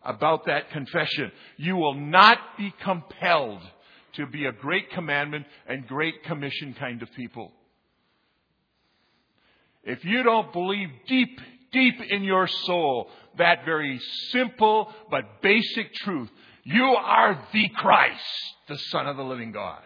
about 0.03 0.45
that 0.45 0.69
confession, 0.71 1.31
you 1.57 1.75
will 1.75 1.95
not 1.95 2.37
be 2.57 2.73
compelled 2.83 3.61
to 4.13 4.25
be 4.27 4.45
a 4.45 4.51
great 4.53 4.91
commandment 4.91 5.45
and 5.67 5.85
great 5.87 6.23
commission 6.23 6.73
kind 6.79 7.01
of 7.01 7.11
people. 7.13 7.51
If 9.83 10.03
you 10.05 10.23
don't 10.23 10.53
believe 10.53 10.89
deep, 11.07 11.39
deep 11.71 11.95
in 12.09 12.23
your 12.23 12.47
soul 12.47 13.09
that 13.37 13.65
very 13.65 13.99
simple 14.31 14.91
but 15.11 15.41
basic 15.41 15.93
truth, 15.95 16.29
you 16.63 16.83
are 16.83 17.45
the 17.51 17.69
Christ, 17.75 18.23
the 18.69 18.77
Son 18.77 19.05
of 19.05 19.17
the 19.17 19.23
living 19.23 19.51
God. 19.51 19.83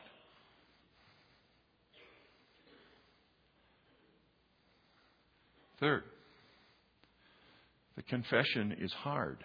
Third, 5.80 6.04
the 7.96 8.04
confession 8.04 8.76
is 8.80 8.92
hard. 8.94 9.38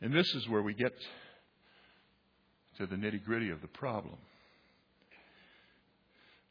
And 0.00 0.12
this 0.12 0.26
is 0.34 0.48
where 0.48 0.62
we 0.62 0.74
get 0.74 0.92
to 2.78 2.86
the 2.86 2.96
nitty 2.96 3.24
gritty 3.24 3.50
of 3.50 3.60
the 3.60 3.68
problem. 3.68 4.16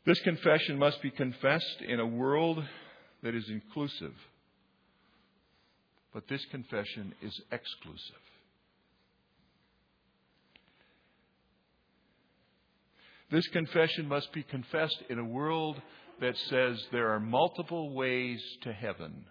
This 0.06 0.20
confession 0.22 0.80
must 0.80 1.02
be 1.02 1.12
confessed 1.12 1.82
in 1.88 2.00
a 2.00 2.06
world 2.06 2.63
that 3.24 3.36
is 3.36 3.50
inclusive. 3.50 4.13
But 6.13 6.28
this 6.28 6.44
confession 6.52 7.13
is 7.22 7.39
exclusive. 7.52 8.15
This 13.32 13.48
confession 13.50 14.08
must 14.08 14.34
be 14.34 14.44
confessed 14.44 15.04
in 15.10 15.20
a 15.20 15.24
world 15.24 15.82
that 16.21 16.38
says 16.49 16.81
there 16.91 17.10
are 17.10 17.19
multiple 17.19 17.93
ways 17.93 18.41
to 18.62 18.71
heaven. 18.71 19.25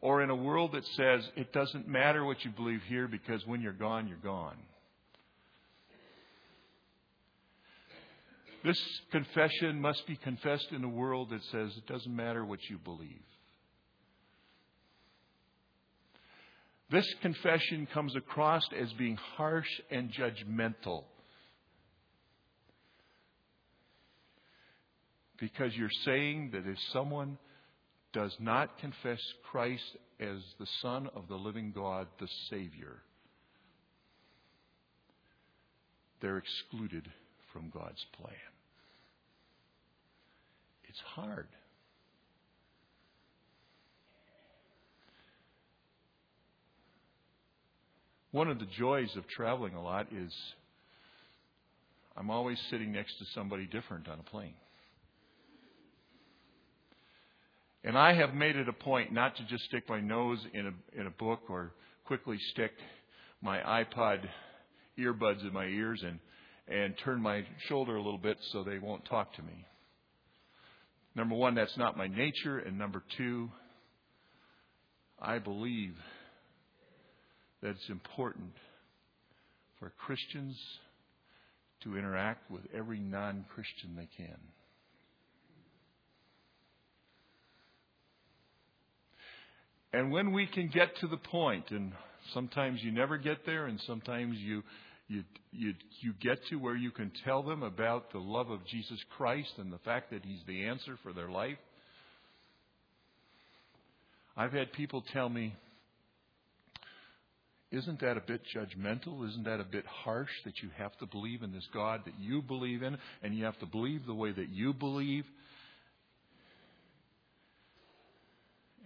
Or 0.00 0.22
in 0.22 0.30
a 0.30 0.36
world 0.36 0.72
that 0.72 0.84
says 0.96 1.28
it 1.36 1.52
doesn't 1.52 1.86
matter 1.86 2.24
what 2.24 2.44
you 2.44 2.50
believe 2.50 2.80
here 2.88 3.06
because 3.06 3.46
when 3.46 3.60
you're 3.60 3.72
gone, 3.72 4.08
you're 4.08 4.16
gone. 4.16 4.56
This 8.64 8.80
confession 9.12 9.78
must 9.80 10.06
be 10.06 10.16
confessed 10.16 10.68
in 10.72 10.82
a 10.82 10.88
world 10.88 11.30
that 11.30 11.42
says 11.52 11.70
it 11.76 11.86
doesn't 11.86 12.14
matter 12.16 12.44
what 12.44 12.60
you 12.70 12.78
believe. 12.78 13.20
This 16.90 17.06
confession 17.20 17.86
comes 17.92 18.16
across 18.16 18.62
as 18.78 18.90
being 18.94 19.18
harsh 19.36 19.68
and 19.90 20.10
judgmental. 20.12 21.04
Because 25.38 25.74
you're 25.74 25.88
saying 26.04 26.50
that 26.52 26.66
if 26.66 26.78
someone 26.92 27.38
does 28.12 28.34
not 28.38 28.78
confess 28.78 29.20
Christ 29.50 29.96
as 30.20 30.38
the 30.58 30.66
Son 30.80 31.08
of 31.14 31.28
the 31.28 31.34
living 31.34 31.72
God, 31.74 32.06
the 32.20 32.28
Savior, 32.50 33.02
they're 36.20 36.38
excluded 36.38 37.10
from 37.52 37.70
God's 37.74 38.04
plan. 38.16 38.34
It's 40.88 41.00
hard. 41.14 41.48
One 48.30 48.48
of 48.48 48.58
the 48.58 48.66
joys 48.78 49.14
of 49.16 49.28
traveling 49.28 49.74
a 49.74 49.82
lot 49.82 50.08
is 50.12 50.32
I'm 52.16 52.30
always 52.30 52.58
sitting 52.70 52.92
next 52.92 53.18
to 53.18 53.24
somebody 53.34 53.66
different 53.66 54.08
on 54.08 54.18
a 54.18 54.22
plane. 54.22 54.54
And 57.84 57.98
I 57.98 58.14
have 58.14 58.32
made 58.32 58.56
it 58.56 58.68
a 58.68 58.72
point 58.72 59.12
not 59.12 59.36
to 59.36 59.44
just 59.44 59.64
stick 59.64 59.88
my 59.90 60.00
nose 60.00 60.38
in 60.54 60.66
a, 60.68 61.00
in 61.00 61.06
a 61.06 61.10
book 61.10 61.42
or 61.50 61.72
quickly 62.06 62.38
stick 62.52 62.72
my 63.42 63.58
iPod 63.58 64.26
earbuds 64.98 65.42
in 65.42 65.52
my 65.52 65.66
ears 65.66 66.02
and, 66.02 66.18
and 66.66 66.94
turn 67.04 67.20
my 67.20 67.44
shoulder 67.68 67.96
a 67.96 68.02
little 68.02 68.18
bit 68.18 68.38
so 68.52 68.64
they 68.64 68.78
won't 68.78 69.04
talk 69.04 69.34
to 69.34 69.42
me. 69.42 69.66
Number 71.14 71.34
one, 71.34 71.54
that's 71.54 71.76
not 71.76 71.96
my 71.96 72.08
nature. 72.08 72.58
And 72.58 72.78
number 72.78 73.02
two, 73.18 73.50
I 75.20 75.38
believe 75.38 75.94
that 77.60 77.70
it's 77.70 77.88
important 77.90 78.52
for 79.78 79.92
Christians 80.06 80.56
to 81.82 81.98
interact 81.98 82.50
with 82.50 82.62
every 82.74 82.98
non 82.98 83.44
Christian 83.54 83.94
they 83.94 84.08
can. 84.16 84.38
And 89.94 90.10
when 90.10 90.32
we 90.32 90.48
can 90.48 90.66
get 90.66 90.96
to 91.02 91.06
the 91.06 91.16
point, 91.16 91.70
and 91.70 91.92
sometimes 92.32 92.82
you 92.82 92.90
never 92.90 93.16
get 93.16 93.46
there, 93.46 93.66
and 93.66 93.80
sometimes 93.86 94.36
you, 94.38 94.64
you, 95.06 95.22
you, 95.52 95.74
you 96.00 96.12
get 96.20 96.44
to 96.50 96.56
where 96.56 96.74
you 96.74 96.90
can 96.90 97.12
tell 97.24 97.44
them 97.44 97.62
about 97.62 98.10
the 98.10 98.18
love 98.18 98.50
of 98.50 98.66
Jesus 98.66 98.98
Christ 99.16 99.52
and 99.56 99.72
the 99.72 99.78
fact 99.78 100.10
that 100.10 100.24
He's 100.24 100.40
the 100.48 100.64
answer 100.64 100.98
for 101.04 101.12
their 101.12 101.30
life. 101.30 101.58
I've 104.36 104.52
had 104.52 104.72
people 104.72 105.04
tell 105.12 105.28
me, 105.28 105.54
isn't 107.70 108.00
that 108.00 108.16
a 108.16 108.20
bit 108.20 108.40
judgmental? 108.52 109.28
Isn't 109.28 109.44
that 109.44 109.60
a 109.60 109.64
bit 109.64 109.86
harsh 109.86 110.30
that 110.44 110.60
you 110.60 110.70
have 110.76 110.98
to 110.98 111.06
believe 111.06 111.44
in 111.44 111.52
this 111.52 111.68
God 111.72 112.00
that 112.04 112.14
you 112.18 112.42
believe 112.42 112.82
in 112.82 112.98
and 113.22 113.32
you 113.32 113.44
have 113.44 113.60
to 113.60 113.66
believe 113.66 114.06
the 114.06 114.14
way 114.14 114.32
that 114.32 114.48
you 114.48 114.72
believe? 114.74 115.24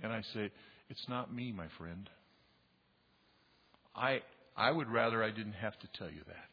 And 0.02 0.12
I 0.12 0.20
say, 0.34 0.50
it's 0.90 1.08
not 1.08 1.34
me, 1.34 1.52
my 1.52 1.66
friend. 1.76 2.08
I, 3.94 4.22
I 4.56 4.70
would 4.70 4.88
rather 4.88 5.22
I 5.22 5.30
didn't 5.30 5.54
have 5.54 5.78
to 5.80 5.88
tell 5.98 6.10
you 6.10 6.22
that. 6.26 6.48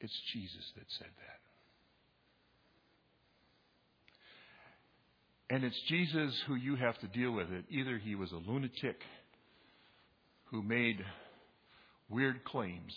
It's 0.00 0.20
Jesus 0.32 0.72
that 0.76 0.84
said 0.98 1.08
that. 5.48 5.54
And 5.54 5.64
it's 5.64 5.80
Jesus 5.88 6.34
who 6.46 6.54
you 6.54 6.76
have 6.76 6.98
to 6.98 7.06
deal 7.06 7.32
with 7.32 7.50
it. 7.52 7.64
Either 7.70 7.98
he 7.98 8.14
was 8.14 8.32
a 8.32 8.50
lunatic 8.50 9.00
who 10.46 10.62
made 10.62 11.04
weird 12.08 12.44
claims, 12.44 12.94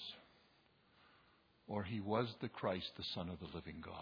or 1.68 1.84
he 1.84 2.00
was 2.00 2.28
the 2.42 2.50
Christ, 2.50 2.88
the 2.98 3.04
Son 3.16 3.30
of 3.30 3.40
the 3.40 3.56
living 3.56 3.82
God. 3.84 3.94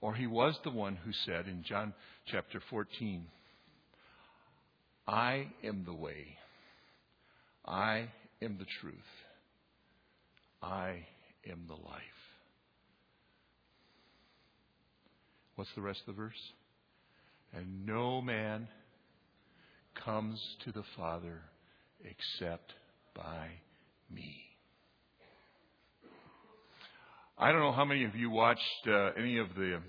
Or 0.00 0.14
he 0.14 0.26
was 0.26 0.58
the 0.62 0.70
one 0.70 0.96
who 0.96 1.12
said 1.12 1.46
in 1.48 1.64
John 1.64 1.92
chapter 2.26 2.62
14, 2.70 3.26
I 5.06 5.48
am 5.64 5.84
the 5.84 5.94
way, 5.94 6.36
I 7.64 8.08
am 8.40 8.58
the 8.58 8.66
truth, 8.80 8.94
I 10.62 11.06
am 11.50 11.64
the 11.66 11.74
life. 11.74 12.02
What's 15.56 15.74
the 15.74 15.82
rest 15.82 16.00
of 16.06 16.14
the 16.14 16.22
verse? 16.22 16.52
And 17.52 17.84
no 17.84 18.20
man 18.20 18.68
comes 20.04 20.40
to 20.64 20.70
the 20.70 20.84
Father 20.96 21.40
except 22.04 22.74
by 23.14 23.48
me. 24.08 24.47
I 27.40 27.52
don't 27.52 27.60
know 27.60 27.70
how 27.70 27.84
many 27.84 28.02
of 28.02 28.16
you 28.16 28.30
watched 28.30 28.88
uh, 28.88 29.10
any 29.16 29.38
of 29.38 29.46
the 29.54 29.80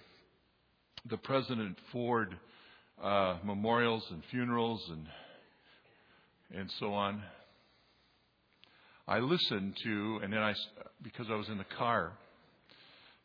the 1.09 1.17
President 1.17 1.79
Ford 1.91 2.38
uh, 3.01 3.38
memorials 3.43 4.05
and 4.12 4.21
funerals 4.29 4.88
and 4.91 5.07
and 6.53 6.71
so 6.79 6.93
on. 6.93 7.23
I 9.07 9.17
listened 9.17 9.75
to, 9.83 10.19
and 10.21 10.31
then 10.31 10.41
I 10.43 10.53
because 11.01 11.25
I 11.31 11.35
was 11.38 11.49
in 11.49 11.57
the 11.57 11.65
car 11.75 12.12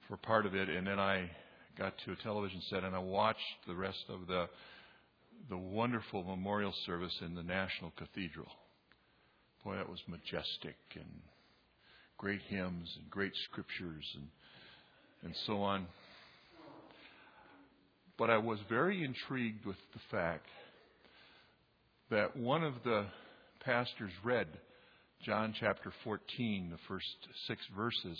for 0.08 0.16
part 0.16 0.46
of 0.46 0.54
it, 0.54 0.70
and 0.70 0.86
then 0.86 0.98
I 0.98 1.30
got 1.76 1.92
to 2.06 2.12
a 2.12 2.16
television 2.22 2.62
set 2.70 2.82
and 2.82 2.96
I 2.96 3.00
watched 3.00 3.40
the 3.66 3.74
rest 3.74 4.04
of 4.08 4.26
the 4.26 4.46
the 5.50 5.58
wonderful 5.58 6.22
memorial 6.22 6.72
service 6.86 7.14
in 7.20 7.34
the 7.34 7.42
National 7.42 7.92
Cathedral. 7.98 8.48
Boy, 9.62 9.76
that 9.76 9.90
was 9.90 10.00
majestic 10.08 10.76
and 10.94 11.20
great 12.24 12.40
hymns 12.48 12.88
and 12.98 13.10
great 13.10 13.34
scriptures 13.50 14.02
and, 14.14 14.26
and 15.24 15.34
so 15.46 15.60
on. 15.60 15.86
But 18.16 18.30
I 18.30 18.38
was 18.38 18.58
very 18.66 19.04
intrigued 19.04 19.66
with 19.66 19.76
the 19.92 20.00
fact 20.10 20.46
that 22.10 22.34
one 22.34 22.64
of 22.64 22.72
the 22.82 23.04
pastors 23.62 24.10
read 24.24 24.46
John 25.22 25.54
chapter 25.60 25.92
14, 26.02 26.70
the 26.70 26.78
first 26.88 27.04
six 27.46 27.60
verses, 27.76 28.18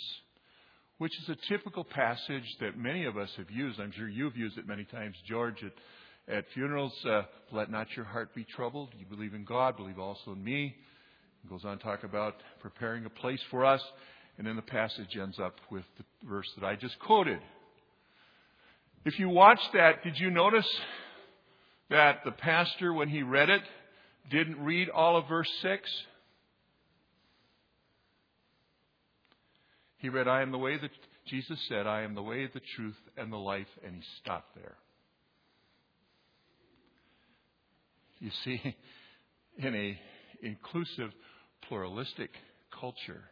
which 0.99 1.13
is 1.23 1.29
a 1.29 1.51
typical 1.51 1.83
passage 1.83 2.45
that 2.59 2.77
many 2.77 3.05
of 3.05 3.17
us 3.17 3.31
have 3.37 3.49
used. 3.49 3.79
I'm 3.79 3.91
sure 3.91 4.07
you've 4.07 4.37
used 4.37 4.59
it 4.59 4.67
many 4.67 4.83
times, 4.83 5.15
George, 5.27 5.63
at, 5.63 6.35
at 6.35 6.45
funerals. 6.53 6.93
Uh, 7.09 7.23
Let 7.51 7.71
not 7.71 7.87
your 7.95 8.05
heart 8.05 8.35
be 8.35 8.45
troubled. 8.55 8.89
You 8.99 9.07
believe 9.07 9.33
in 9.33 9.45
God, 9.45 9.77
believe 9.77 9.97
also 9.97 10.33
in 10.33 10.43
me. 10.43 10.75
Goes 11.49 11.65
on 11.65 11.77
to 11.77 11.83
talk 11.83 12.03
about 12.03 12.35
preparing 12.59 13.05
a 13.05 13.09
place 13.09 13.41
for 13.51 13.65
us. 13.65 13.81
And 14.37 14.47
then 14.47 14.55
the 14.55 14.61
passage 14.61 15.15
ends 15.15 15.39
up 15.39 15.55
with 15.71 15.83
the 15.97 16.03
verse 16.27 16.49
that 16.57 16.65
I 16.65 16.75
just 16.75 16.97
quoted. 16.99 17.39
If 19.05 19.19
you 19.19 19.29
watched 19.29 19.71
that, 19.73 20.03
did 20.03 20.19
you 20.19 20.31
notice 20.31 20.67
that 21.89 22.25
the 22.25 22.31
pastor, 22.31 22.93
when 22.93 23.07
he 23.07 23.21
read 23.21 23.49
it, 23.49 23.61
didn't 24.31 24.59
read 24.59 24.89
all 24.89 25.17
of 25.17 25.27
verse 25.29 25.49
6? 25.61 25.89
He 29.97 30.09
read, 30.09 30.27
I 30.27 30.41
am 30.41 30.51
the 30.51 30.57
way 30.57 30.77
that 30.77 30.91
Jesus 31.27 31.59
said, 31.69 31.87
I 31.87 32.01
am 32.01 32.15
the 32.15 32.23
way, 32.23 32.47
the 32.47 32.61
truth, 32.75 32.97
and 33.17 33.31
the 33.31 33.37
life, 33.37 33.67
and 33.85 33.95
he 33.95 34.01
stopped 34.21 34.55
there. 34.55 34.75
You 38.19 38.31
see, 38.43 38.75
in 39.57 39.75
a 39.75 39.99
inclusive 40.41 41.11
pluralistic 41.67 42.31
culture. 42.79 43.23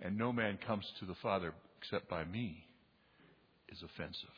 And 0.00 0.18
no 0.18 0.32
man 0.32 0.58
comes 0.66 0.84
to 1.00 1.06
the 1.06 1.14
Father 1.22 1.52
except 1.80 2.08
by 2.08 2.24
me 2.24 2.64
is 3.68 3.82
offensive. 3.82 4.28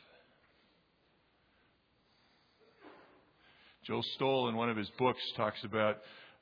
Joe 3.85 4.01
Stowell, 4.15 4.49
in 4.49 4.55
one 4.55 4.69
of 4.69 4.77
his 4.77 4.89
books, 4.97 5.21
talks 5.35 5.57
about 5.63 5.97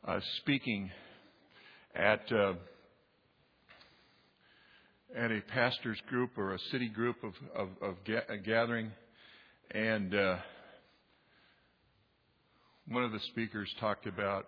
uh, 0.06 0.20
speaking 0.42 0.92
at 1.96 2.22
uh, 2.32 2.54
at 5.16 5.32
a 5.32 5.42
pastor's 5.54 6.02
group 6.10 6.38
or 6.38 6.54
a 6.54 6.60
city 6.72 6.90
group 6.90 7.16
of 7.24 7.34
of, 7.56 7.70
of 7.82 7.96
ga- 8.06 8.38
gathering, 8.46 8.92
and 9.72 10.14
uh, 10.14 10.38
one 12.90 13.04
of 13.04 13.12
the 13.12 13.20
speakers 13.32 13.74
talked 13.80 14.08
about 14.08 14.48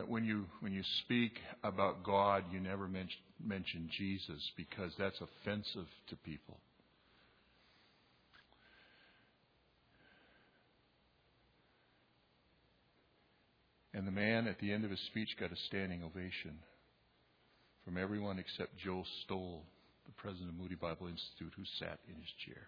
that 0.00 0.08
when 0.08 0.24
you 0.24 0.46
when 0.60 0.72
you 0.72 0.82
speak 1.04 1.32
about 1.62 2.02
God, 2.02 2.44
you 2.50 2.58
never 2.58 2.88
mention, 2.88 3.18
mention 3.44 3.90
Jesus 3.98 4.50
because 4.56 4.92
that's 4.98 5.20
offensive 5.20 5.84
to 6.08 6.16
people. 6.16 6.56
And 13.92 14.06
the 14.06 14.10
man 14.10 14.46
at 14.46 14.58
the 14.58 14.72
end 14.72 14.86
of 14.86 14.90
his 14.90 15.00
speech 15.08 15.36
got 15.38 15.52
a 15.52 15.56
standing 15.66 16.02
ovation 16.02 16.56
from 17.84 17.98
everyone 17.98 18.38
except 18.38 18.78
Joe 18.78 19.04
Stowell, 19.24 19.64
the 20.06 20.12
president 20.12 20.48
of 20.48 20.54
Moody 20.54 20.76
Bible 20.76 21.08
Institute, 21.08 21.52
who 21.56 21.64
sat 21.78 21.98
in 22.08 22.14
his 22.14 22.32
chair. 22.46 22.62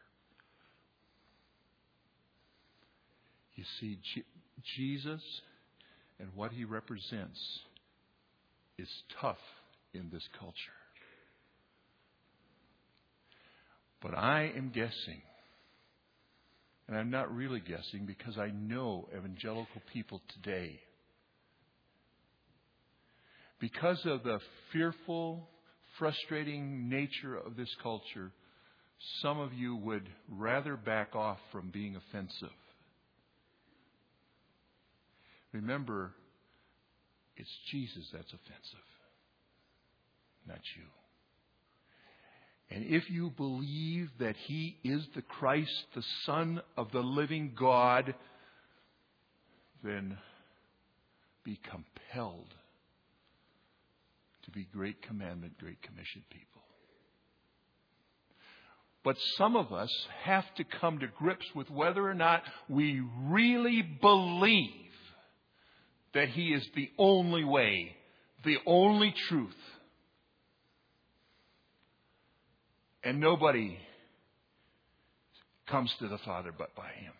You 3.55 3.65
see, 3.81 3.99
Jesus 4.77 5.23
and 6.23 6.31
what 6.37 6.53
he 6.53 6.65
represents 6.65 7.41
is 8.79 8.89
tough 9.21 9.37
in 9.93 10.09
this 10.13 10.23
culture. 10.39 10.55
But 14.01 14.15
I 14.15 14.53
am 14.57 14.71
guessing, 14.73 15.21
and 16.87 16.97
I'm 16.97 17.11
not 17.11 17.35
really 17.35 17.61
guessing 17.61 18.07
because 18.07 18.39
I 18.39 18.51
know 18.51 19.09
evangelical 19.17 19.83
people 19.93 20.23
today. 20.35 20.79
Because 23.59 24.01
of 24.07 24.23
the 24.23 24.39
fearful, 24.73 25.49
frustrating 25.99 26.89
nature 26.89 27.37
of 27.37 27.57
this 27.57 27.75
culture, 27.83 28.31
some 29.23 29.41
of 29.41 29.53
you 29.53 29.75
would 29.77 30.09
rather 30.29 30.77
back 30.77 31.17
off 31.17 31.39
from 31.51 31.71
being 31.71 31.97
offensive. 31.97 32.57
Remember, 35.53 36.13
it's 37.37 37.51
Jesus 37.71 38.09
that's 38.13 38.33
offensive, 38.33 38.89
not 40.47 40.61
you. 40.77 40.85
And 42.71 42.87
if 42.87 43.11
you 43.11 43.31
believe 43.31 44.09
that 44.19 44.37
He 44.37 44.79
is 44.83 45.07
the 45.15 45.23
Christ, 45.23 45.87
the 45.95 46.05
Son 46.25 46.63
of 46.77 46.91
the 46.91 47.01
living 47.01 47.53
God, 47.59 48.15
then 49.85 50.17
be 51.45 51.61
compelled 51.71 52.55
to 54.45 54.51
be 54.51 54.67
Great 54.73 55.03
Commandment, 55.03 55.59
Great 55.59 55.83
Commission 55.83 56.23
people. 56.31 56.63
But 59.05 59.17
some 59.37 59.57
of 59.57 59.73
us 59.73 59.91
have 60.23 60.45
to 60.55 60.65
come 60.65 61.01
to 61.01 61.09
grips 61.09 61.47
with 61.55 61.69
whether 61.69 62.09
or 62.09 62.15
not 62.15 62.43
we 62.69 63.03
really 63.21 63.83
believe 63.83 64.82
that 66.15 66.29
He 66.29 66.53
is 66.53 66.67
the 66.75 66.91
only 66.99 67.45
way, 67.45 67.97
the 68.45 68.59
only 68.67 69.15
truth. 69.29 69.57
And 73.05 73.21
nobody 73.21 73.79
comes 75.67 75.93
to 75.99 76.09
the 76.09 76.19
Father 76.19 76.53
but 76.57 76.75
by 76.77 76.91
Him. 77.01 77.13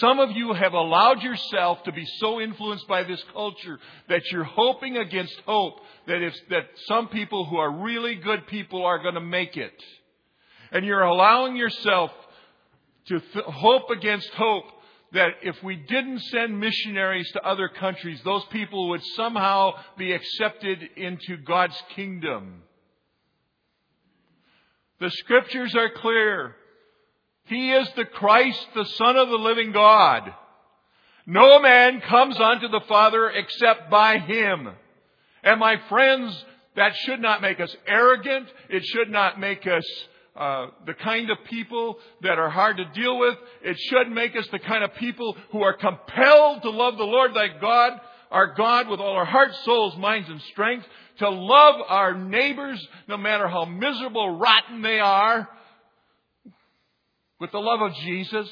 Some 0.00 0.18
of 0.18 0.32
you 0.32 0.52
have 0.52 0.74
allowed 0.74 1.22
yourself 1.22 1.82
to 1.84 1.92
be 1.92 2.04
so 2.18 2.40
influenced 2.40 2.86
by 2.86 3.04
this 3.04 3.22
culture 3.32 3.78
that 4.10 4.20
you're 4.30 4.44
hoping 4.44 4.98
against 4.98 5.34
hope 5.46 5.80
that 6.06 6.22
if 6.22 6.34
that 6.50 6.64
some 6.86 7.08
people 7.08 7.46
who 7.46 7.56
are 7.56 7.70
really 7.70 8.16
good 8.16 8.46
people 8.48 8.84
are 8.84 8.98
going 8.98 9.14
to 9.14 9.20
make 9.20 9.56
it. 9.56 9.72
And 10.72 10.84
you're 10.84 11.02
allowing 11.02 11.56
yourself 11.56 12.10
to 13.06 13.18
th- 13.18 13.44
hope 13.46 13.88
against 13.88 14.28
hope 14.34 14.66
that 15.12 15.34
if 15.42 15.62
we 15.62 15.76
didn't 15.76 16.20
send 16.20 16.60
missionaries 16.60 17.30
to 17.32 17.42
other 17.42 17.68
countries, 17.68 18.20
those 18.24 18.44
people 18.46 18.90
would 18.90 19.02
somehow 19.16 19.72
be 19.96 20.12
accepted 20.12 20.82
into 20.96 21.36
God's 21.38 21.80
kingdom. 21.94 22.62
The 25.00 25.10
scriptures 25.10 25.74
are 25.74 25.90
clear. 25.90 26.56
He 27.44 27.72
is 27.72 27.88
the 27.96 28.04
Christ, 28.04 28.66
the 28.74 28.84
Son 28.84 29.16
of 29.16 29.28
the 29.28 29.36
living 29.36 29.72
God. 29.72 30.34
No 31.26 31.60
man 31.60 32.00
comes 32.00 32.38
unto 32.38 32.68
the 32.68 32.82
Father 32.88 33.30
except 33.30 33.90
by 33.90 34.18
Him. 34.18 34.68
And 35.42 35.60
my 35.60 35.76
friends, 35.88 36.44
that 36.76 36.94
should 36.96 37.20
not 37.20 37.40
make 37.40 37.60
us 37.60 37.74
arrogant. 37.86 38.48
It 38.68 38.84
should 38.84 39.10
not 39.10 39.40
make 39.40 39.66
us 39.66 39.84
uh, 40.38 40.68
the 40.86 40.94
kind 40.94 41.30
of 41.30 41.38
people 41.50 41.98
that 42.22 42.38
are 42.38 42.48
hard 42.48 42.76
to 42.76 42.84
deal 42.84 43.18
with. 43.18 43.36
It 43.62 43.76
should 43.78 44.08
make 44.10 44.36
us 44.36 44.46
the 44.52 44.60
kind 44.60 44.84
of 44.84 44.94
people 44.94 45.36
who 45.50 45.62
are 45.62 45.74
compelled 45.74 46.62
to 46.62 46.70
love 46.70 46.96
the 46.96 47.04
Lord 47.04 47.34
thy 47.34 47.48
God, 47.60 48.00
our 48.30 48.54
God, 48.54 48.88
with 48.88 49.00
all 49.00 49.16
our 49.16 49.24
hearts, 49.24 49.58
souls, 49.64 49.96
minds, 49.96 50.28
and 50.28 50.40
strength, 50.42 50.86
to 51.18 51.28
love 51.28 51.80
our 51.88 52.14
neighbors, 52.14 52.86
no 53.08 53.16
matter 53.16 53.48
how 53.48 53.64
miserable, 53.64 54.38
rotten 54.38 54.80
they 54.82 55.00
are, 55.00 55.48
with 57.40 57.50
the 57.50 57.58
love 57.58 57.82
of 57.82 57.94
Jesus 57.96 58.48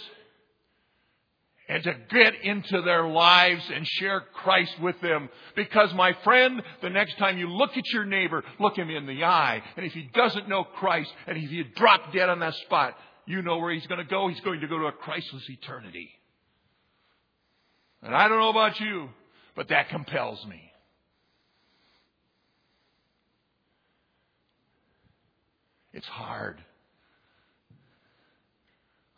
and 1.68 1.82
to 1.82 1.94
get 2.10 2.34
into 2.42 2.80
their 2.82 3.06
lives 3.06 3.62
and 3.74 3.86
share 3.86 4.20
Christ 4.20 4.78
with 4.80 5.00
them. 5.00 5.28
Because 5.56 5.92
my 5.94 6.12
friend, 6.24 6.62
the 6.80 6.90
next 6.90 7.18
time 7.18 7.38
you 7.38 7.48
look 7.48 7.76
at 7.76 7.86
your 7.92 8.04
neighbor, 8.04 8.44
look 8.60 8.76
him 8.76 8.88
in 8.88 9.06
the 9.06 9.24
eye. 9.24 9.62
And 9.76 9.84
if 9.84 9.92
he 9.92 10.08
doesn't 10.14 10.48
know 10.48 10.64
Christ, 10.64 11.10
and 11.26 11.36
if 11.36 11.50
you 11.50 11.64
drop 11.74 12.12
dead 12.12 12.28
on 12.28 12.38
that 12.40 12.54
spot, 12.54 12.94
you 13.26 13.42
know 13.42 13.58
where 13.58 13.72
he's 13.72 13.86
going 13.88 13.98
to 13.98 14.08
go. 14.08 14.28
He's 14.28 14.40
going 14.40 14.60
to 14.60 14.68
go 14.68 14.78
to 14.78 14.86
a 14.86 14.92
Christless 14.92 15.48
eternity. 15.50 16.10
And 18.02 18.14
I 18.14 18.28
don't 18.28 18.38
know 18.38 18.50
about 18.50 18.78
you, 18.78 19.08
but 19.56 19.68
that 19.68 19.88
compels 19.88 20.44
me. 20.46 20.70
It's 25.92 26.06
hard. 26.06 26.62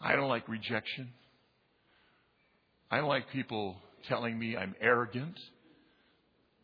I 0.01 0.15
don't 0.15 0.29
like 0.29 0.49
rejection. 0.49 1.13
I 2.91 2.99
don't 2.99 3.09
like 3.09 3.31
people 3.31 3.77
telling 4.09 4.39
me 4.39 4.57
I'm 4.57 4.75
arrogant. 4.81 5.39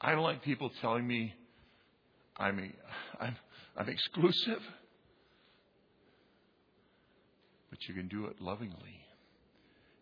I 0.00 0.12
don't 0.12 0.22
like 0.22 0.42
people 0.42 0.70
telling 0.80 1.06
me 1.06 1.34
I'm, 2.36 2.72
I'm, 3.20 3.36
I'm 3.76 3.88
exclusive. 3.88 4.60
But 7.70 7.78
you 7.88 7.94
can 7.94 8.08
do 8.08 8.26
it 8.26 8.40
lovingly 8.40 9.00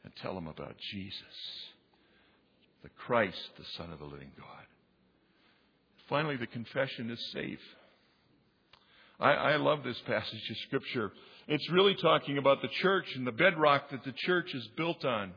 and 0.05 0.13
tell 0.17 0.35
them 0.35 0.47
about 0.47 0.77
Jesus, 0.93 1.17
the 2.83 2.91
Christ, 2.91 3.39
the 3.57 3.65
Son 3.77 3.93
of 3.93 3.99
the 3.99 4.05
living 4.05 4.33
God. 4.37 4.67
Finally, 6.09 6.37
the 6.37 6.47
confession 6.47 7.11
is 7.11 7.31
safe. 7.33 7.61
I, 9.19 9.33
I 9.33 9.57
love 9.57 9.85
this 9.85 10.01
passage 10.07 10.51
of 10.51 10.57
Scripture. 10.67 11.13
It's 11.49 11.71
really 11.71 11.95
talking 11.95 12.39
about 12.39 12.61
the 12.61 12.69
church 12.83 13.07
and 13.15 13.27
the 13.27 13.33
bedrock 13.33 13.91
that 13.91 14.05
the 14.05 14.13
church 14.27 14.53
is 14.53 14.69
built 14.77 15.05
on. 15.05 15.33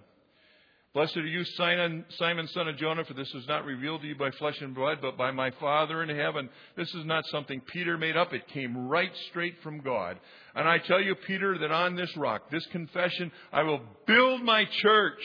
Blessed 0.96 1.18
are 1.18 1.26
you, 1.26 1.44
Simon, 1.44 2.06
Simon, 2.18 2.48
son 2.48 2.70
of 2.70 2.78
Jonah, 2.78 3.04
for 3.04 3.14
this 3.16 3.30
was 3.34 3.46
not 3.50 3.66
revealed 3.66 4.00
to 4.00 4.08
you 4.08 4.16
by 4.16 4.32
flesh 4.32 4.56
and 4.62 4.74
blood, 4.74 5.00
but 5.02 5.18
by 5.18 5.30
my 5.30 5.52
Father 5.60 6.02
in 6.02 6.08
heaven. 6.08 6.48
This 6.78 6.88
is 6.96 7.04
not 7.04 7.26
something 7.26 7.60
Peter 7.60 7.98
made 7.98 8.16
up. 8.16 8.32
It 8.32 8.48
came 8.48 8.88
right 8.88 9.12
straight 9.28 9.56
from 9.62 9.82
God. 9.82 10.18
And 10.56 10.70
I 10.70 10.78
tell 10.78 11.02
you, 11.02 11.14
Peter, 11.16 11.58
that 11.58 11.70
on 11.70 11.98
this 11.98 12.16
rock, 12.16 12.50
this 12.50 12.66
confession, 12.68 13.30
I 13.52 13.64
will 13.64 13.82
build 14.08 14.42
my 14.44 14.64
church, 14.84 15.20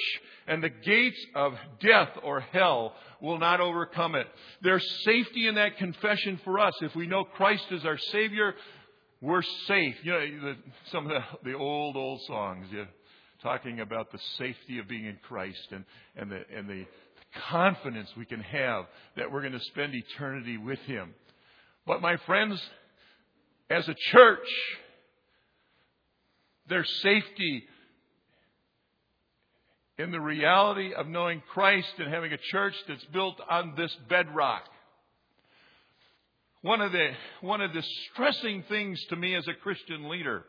and 0.49 0.61
the 0.61 0.71
gates 0.71 1.25
of 1.37 1.55
death 1.81 2.19
or 2.25 2.41
hell 2.41 2.95
will 3.21 3.39
not 3.39 3.61
overcome 3.61 4.17
it. 4.17 4.27
There's 4.63 4.85
safety 5.05 5.47
in 5.47 5.55
that 5.55 5.77
confession 5.77 6.41
for 6.43 6.59
us. 6.59 6.75
If 6.81 6.97
we 6.97 7.07
know 7.07 7.23
Christ 7.23 7.67
is 7.71 7.85
our 7.85 7.99
Savior, 8.11 8.57
we're 9.21 9.43
safe. 9.69 9.95
You 10.03 10.13
know, 10.13 10.55
some 10.91 11.09
of 11.09 11.13
the, 11.13 11.53
the 11.53 11.57
old, 11.57 11.97
old 11.97 12.23
songs. 12.27 12.67
You, 12.73 12.87
talking 13.43 13.81
about 13.81 14.13
the 14.13 14.19
safety 14.39 14.79
of 14.79 14.89
being 14.89 15.07
in 15.07 15.19
Christ 15.23 15.69
and, 15.71 15.85
and, 16.17 16.31
the, 16.31 16.41
and 16.55 16.69
the 16.69 16.87
confidence 17.49 18.09
we 18.17 18.25
can 18.25 18.41
have 18.41 18.87
that 19.17 19.31
we're 19.31 19.41
going 19.41 19.53
to 19.53 19.61
spend 19.61 19.95
eternity 19.95 20.57
with 20.57 20.79
Him. 20.81 21.15
But, 21.87 22.03
my 22.03 22.17
friends, 22.27 22.61
as 23.69 23.89
a 23.89 23.95
church, 24.13 24.49
their 26.69 26.85
safety 26.85 27.65
in 29.99 30.11
the 30.11 30.21
reality 30.21 30.95
of 30.95 31.07
knowing 31.07 31.43
Christ 31.53 31.93
and 31.99 32.13
having 32.13 32.33
a 32.33 32.39
church 32.51 32.75
that's 32.89 33.05
built 33.07 33.41
on 33.51 33.75
this 33.77 33.95
bedrock. 34.09 34.63
One 36.63 36.81
of 36.81 36.93
the, 36.93 37.11
one 37.41 37.61
of 37.61 37.73
the 37.73 37.83
stressing 38.13 38.65
things 38.69 39.03
to 39.11 39.17
me 39.17 39.35
as 39.35 39.47
a 39.49 39.55
Christian 39.55 40.09
leader 40.09 40.45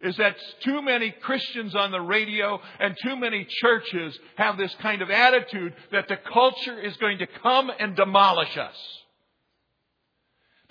is 0.00 0.16
that 0.16 0.36
too 0.62 0.80
many 0.80 1.10
Christians 1.10 1.74
on 1.74 1.90
the 1.90 2.00
radio 2.00 2.60
and 2.78 2.96
too 3.02 3.16
many 3.16 3.46
churches 3.60 4.16
have 4.36 4.56
this 4.56 4.74
kind 4.80 5.02
of 5.02 5.10
attitude 5.10 5.74
that 5.90 6.06
the 6.06 6.16
culture 6.32 6.78
is 6.78 6.96
going 6.98 7.18
to 7.18 7.26
come 7.26 7.70
and 7.78 7.96
demolish 7.96 8.56
us. 8.56 8.76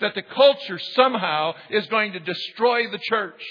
That 0.00 0.14
the 0.14 0.22
culture 0.22 0.78
somehow 0.94 1.54
is 1.70 1.86
going 1.88 2.12
to 2.12 2.20
destroy 2.20 2.90
the 2.90 2.98
church. 2.98 3.42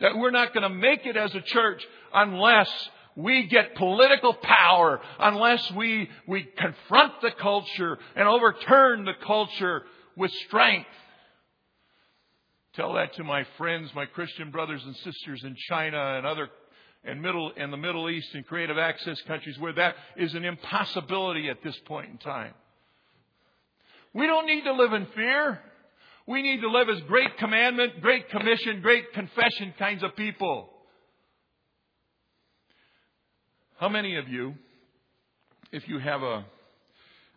That 0.00 0.16
we're 0.16 0.30
not 0.30 0.54
going 0.54 0.62
to 0.62 0.74
make 0.74 1.04
it 1.04 1.16
as 1.16 1.34
a 1.34 1.42
church 1.42 1.86
unless 2.14 2.70
we 3.16 3.46
get 3.48 3.74
political 3.74 4.32
power, 4.32 5.00
unless 5.18 5.70
we, 5.72 6.08
we 6.26 6.44
confront 6.56 7.20
the 7.20 7.32
culture 7.32 7.98
and 8.16 8.26
overturn 8.26 9.04
the 9.04 9.14
culture 9.26 9.82
with 10.16 10.30
strength. 10.46 10.88
Tell 12.80 12.94
that 12.94 13.12
to 13.16 13.24
my 13.24 13.44
friends, 13.58 13.90
my 13.94 14.06
Christian 14.06 14.50
brothers 14.50 14.82
and 14.82 14.96
sisters 14.96 15.44
in 15.44 15.54
China 15.68 16.16
and 16.16 16.26
other 16.26 16.48
and 17.04 17.20
middle 17.20 17.50
in 17.50 17.70
the 17.70 17.76
Middle 17.76 18.08
East 18.08 18.28
and 18.32 18.46
creative 18.46 18.78
access 18.78 19.20
countries 19.28 19.58
where 19.58 19.74
that 19.74 19.96
is 20.16 20.32
an 20.32 20.46
impossibility 20.46 21.50
at 21.50 21.62
this 21.62 21.78
point 21.84 22.08
in 22.08 22.16
time. 22.16 22.54
We 24.14 24.26
don't 24.26 24.46
need 24.46 24.64
to 24.64 24.72
live 24.72 24.94
in 24.94 25.04
fear. 25.14 25.60
We 26.26 26.40
need 26.40 26.62
to 26.62 26.70
live 26.70 26.88
as 26.88 26.98
great 27.02 27.36
commandment, 27.36 28.00
great 28.00 28.30
commission, 28.30 28.80
great 28.80 29.12
confession 29.12 29.74
kinds 29.78 30.02
of 30.02 30.16
people. 30.16 30.70
How 33.78 33.90
many 33.90 34.16
of 34.16 34.26
you, 34.26 34.54
if 35.70 35.86
you 35.86 35.98
have 35.98 36.22
a, 36.22 36.46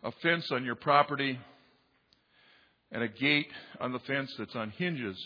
a 0.04 0.12
fence 0.22 0.50
on 0.50 0.64
your 0.64 0.74
property 0.74 1.38
and 2.94 3.02
a 3.02 3.08
gate 3.08 3.48
on 3.80 3.92
the 3.92 3.98
fence 3.98 4.32
that's 4.38 4.54
on 4.54 4.70
hinges, 4.70 5.18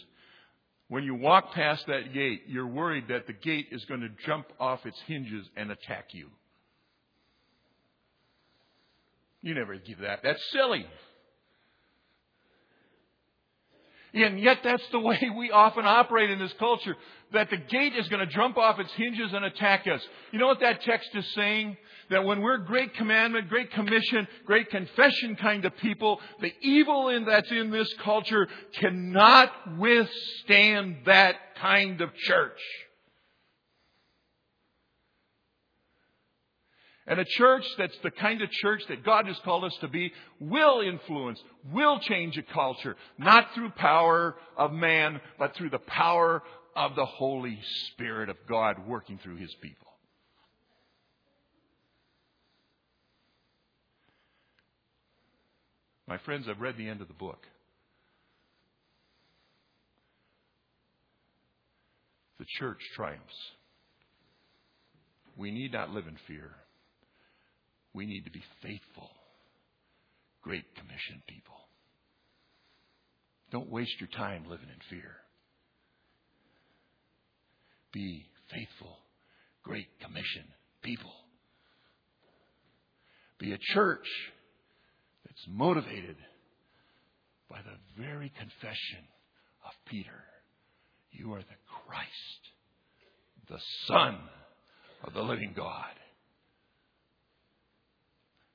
when 0.88 1.04
you 1.04 1.14
walk 1.14 1.52
past 1.52 1.87
that 1.87 2.14
gate, 2.14 2.44
you're 2.48 2.66
worried 2.66 3.04
that 3.09 3.26
the 3.26 3.35
gate 3.35 3.66
is 3.70 3.85
going 3.85 4.00
to 4.00 4.09
jump 4.26 4.46
off 4.59 4.87
its 4.87 4.98
hinges 5.07 5.46
and 5.54 5.70
attack 5.70 6.07
you. 6.12 6.28
You 9.42 9.54
never 9.54 9.76
give 9.76 9.98
that. 9.98 10.20
That's 10.24 10.42
silly. 10.50 10.87
And 14.24 14.40
yet 14.40 14.59
that's 14.64 14.87
the 14.90 14.98
way 14.98 15.31
we 15.37 15.50
often 15.50 15.85
operate 15.87 16.31
in 16.31 16.38
this 16.38 16.52
culture, 16.54 16.96
that 17.33 17.50
the 17.50 17.57
gate 17.57 17.94
is 17.94 18.09
going 18.09 18.26
to 18.26 18.33
jump 18.33 18.57
off 18.57 18.78
its 18.78 18.92
hinges 18.92 19.33
and 19.33 19.44
attack 19.44 19.87
us. 19.87 20.00
You 20.33 20.38
know 20.38 20.46
what 20.46 20.61
that 20.61 20.83
text 20.83 21.11
is 21.14 21.26
saying? 21.35 21.76
That 22.11 22.24
when 22.24 22.40
we're 22.40 22.59
great 22.59 22.94
commandment, 22.94 23.48
great 23.48 23.70
commission, 23.72 24.26
great 24.46 24.70
confession 24.70 25.37
kind 25.37 25.64
of 25.64 25.76
people, 25.76 26.20
the 26.40 26.52
evil 26.62 27.11
in 27.11 27.26
that's 27.26 27.50
in 27.50 27.70
this 27.70 27.92
culture 28.02 28.48
cannot 28.72 29.52
withstand 29.78 30.96
that 31.04 31.37
kind 31.61 32.00
of 32.00 32.14
church. 32.14 32.61
And 37.09 37.18
a 37.18 37.25
church 37.25 37.64
that's 37.79 37.97
the 38.03 38.11
kind 38.11 38.42
of 38.42 38.51
church 38.51 38.83
that 38.90 39.03
God 39.03 39.27
has 39.27 39.38
called 39.42 39.64
us 39.64 39.75
to 39.81 39.88
be 39.88 40.12
will 40.38 40.83
influence, 40.83 41.42
will 41.73 41.99
change 42.01 42.37
a 42.37 42.42
culture, 42.42 42.97
not 43.16 43.55
through 43.55 43.71
power 43.71 44.37
of 44.59 44.73
man, 44.73 45.18
but 45.38 45.57
through 45.57 45.71
the 45.71 45.79
power 45.79 46.42
of 46.77 46.94
the 46.97 47.07
Holy 47.07 47.59
Spirit 47.87 48.29
of 48.29 48.37
God 48.47 48.87
working 48.87 49.18
through 49.23 49.37
His 49.37 49.53
people. 49.62 49.87
My 56.07 56.18
friends, 56.18 56.47
I've 56.47 56.61
read 56.61 56.77
the 56.77 56.88
end 56.88 57.01
of 57.01 57.09
the 57.09 57.14
book. 57.14 57.47
The 62.38 62.47
church 62.59 62.81
triumphs. 62.94 63.35
We 65.38 65.51
need 65.51 65.73
not 65.73 65.90
live 65.90 66.07
in 66.07 66.16
fear. 66.27 66.51
We 67.94 68.07
need 68.07 68.24
to 68.24 68.31
be 68.31 68.42
faithful, 68.62 69.11
Great 70.42 70.74
Commission 70.74 71.22
people. 71.27 71.55
Don't 73.51 73.70
waste 73.70 73.98
your 74.01 74.11
time 74.11 74.44
living 74.48 74.68
in 74.68 74.96
fear. 74.98 75.16
Be 77.92 78.27
faithful, 78.51 78.98
Great 79.62 79.88
Commission 80.01 80.44
people. 80.83 81.12
Be 83.38 83.53
a 83.53 83.59
church 83.74 84.07
that's 85.24 85.46
motivated 85.48 86.16
by 87.48 87.59
the 87.59 88.03
very 88.03 88.31
confession 88.38 89.05
of 89.64 89.72
Peter. 89.87 90.24
You 91.11 91.33
are 91.33 91.40
the 91.40 91.61
Christ, 91.87 92.42
the 93.48 93.61
Son 93.87 94.18
of 95.05 95.14
the 95.14 95.22
living 95.22 95.55
God. 95.57 95.94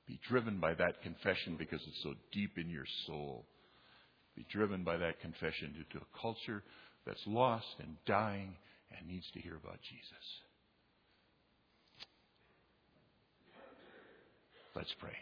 Be 0.06 0.20
driven 0.28 0.58
by 0.60 0.74
that 0.74 1.02
confession 1.02 1.56
because 1.58 1.80
it's 1.86 2.02
so 2.02 2.14
deep 2.32 2.58
in 2.58 2.68
your 2.68 2.84
soul. 3.06 3.46
Be 4.36 4.44
driven 4.50 4.84
by 4.84 4.98
that 4.98 5.20
confession 5.20 5.74
into 5.78 6.04
a 6.04 6.20
culture 6.20 6.62
that's 7.06 7.22
lost 7.26 7.66
and 7.78 7.96
dying 8.06 8.54
and 8.96 9.08
needs 9.08 9.30
to 9.32 9.40
hear 9.40 9.56
about 9.56 9.78
Jesus. 9.82 10.42
Let's 14.74 14.94
pray. 14.98 15.12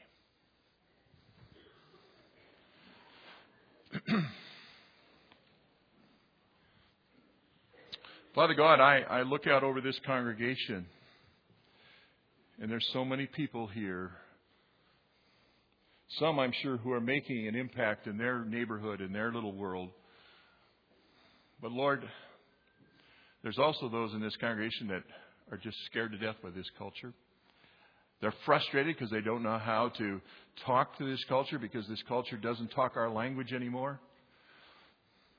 Father 8.34 8.54
God, 8.54 8.80
I, 8.80 9.00
I 9.00 9.22
look 9.22 9.46
out 9.46 9.62
over 9.62 9.82
this 9.82 10.00
congregation, 10.06 10.86
and 12.60 12.70
there's 12.70 12.88
so 12.94 13.04
many 13.04 13.26
people 13.26 13.66
here 13.66 14.12
some, 16.18 16.38
I'm 16.38 16.52
sure, 16.62 16.76
who 16.76 16.92
are 16.92 17.00
making 17.00 17.46
an 17.48 17.54
impact 17.54 18.06
in 18.06 18.18
their 18.18 18.44
neighborhood, 18.44 19.00
in 19.00 19.12
their 19.12 19.32
little 19.32 19.52
world. 19.52 19.90
But 21.60 21.72
Lord, 21.72 22.02
there's 23.42 23.58
also 23.58 23.88
those 23.88 24.12
in 24.12 24.20
this 24.20 24.36
congregation 24.40 24.88
that 24.88 25.02
are 25.50 25.58
just 25.58 25.76
scared 25.86 26.12
to 26.12 26.18
death 26.18 26.36
by 26.42 26.50
this 26.50 26.66
culture. 26.78 27.12
They're 28.20 28.34
frustrated 28.46 28.96
because 28.96 29.10
they 29.10 29.20
don't 29.20 29.42
know 29.42 29.58
how 29.58 29.90
to 29.98 30.20
talk 30.64 30.96
to 30.98 31.04
this 31.04 31.22
culture 31.28 31.58
because 31.58 31.86
this 31.88 32.02
culture 32.08 32.36
doesn't 32.36 32.68
talk 32.68 32.96
our 32.96 33.10
language 33.10 33.52
anymore. 33.52 33.98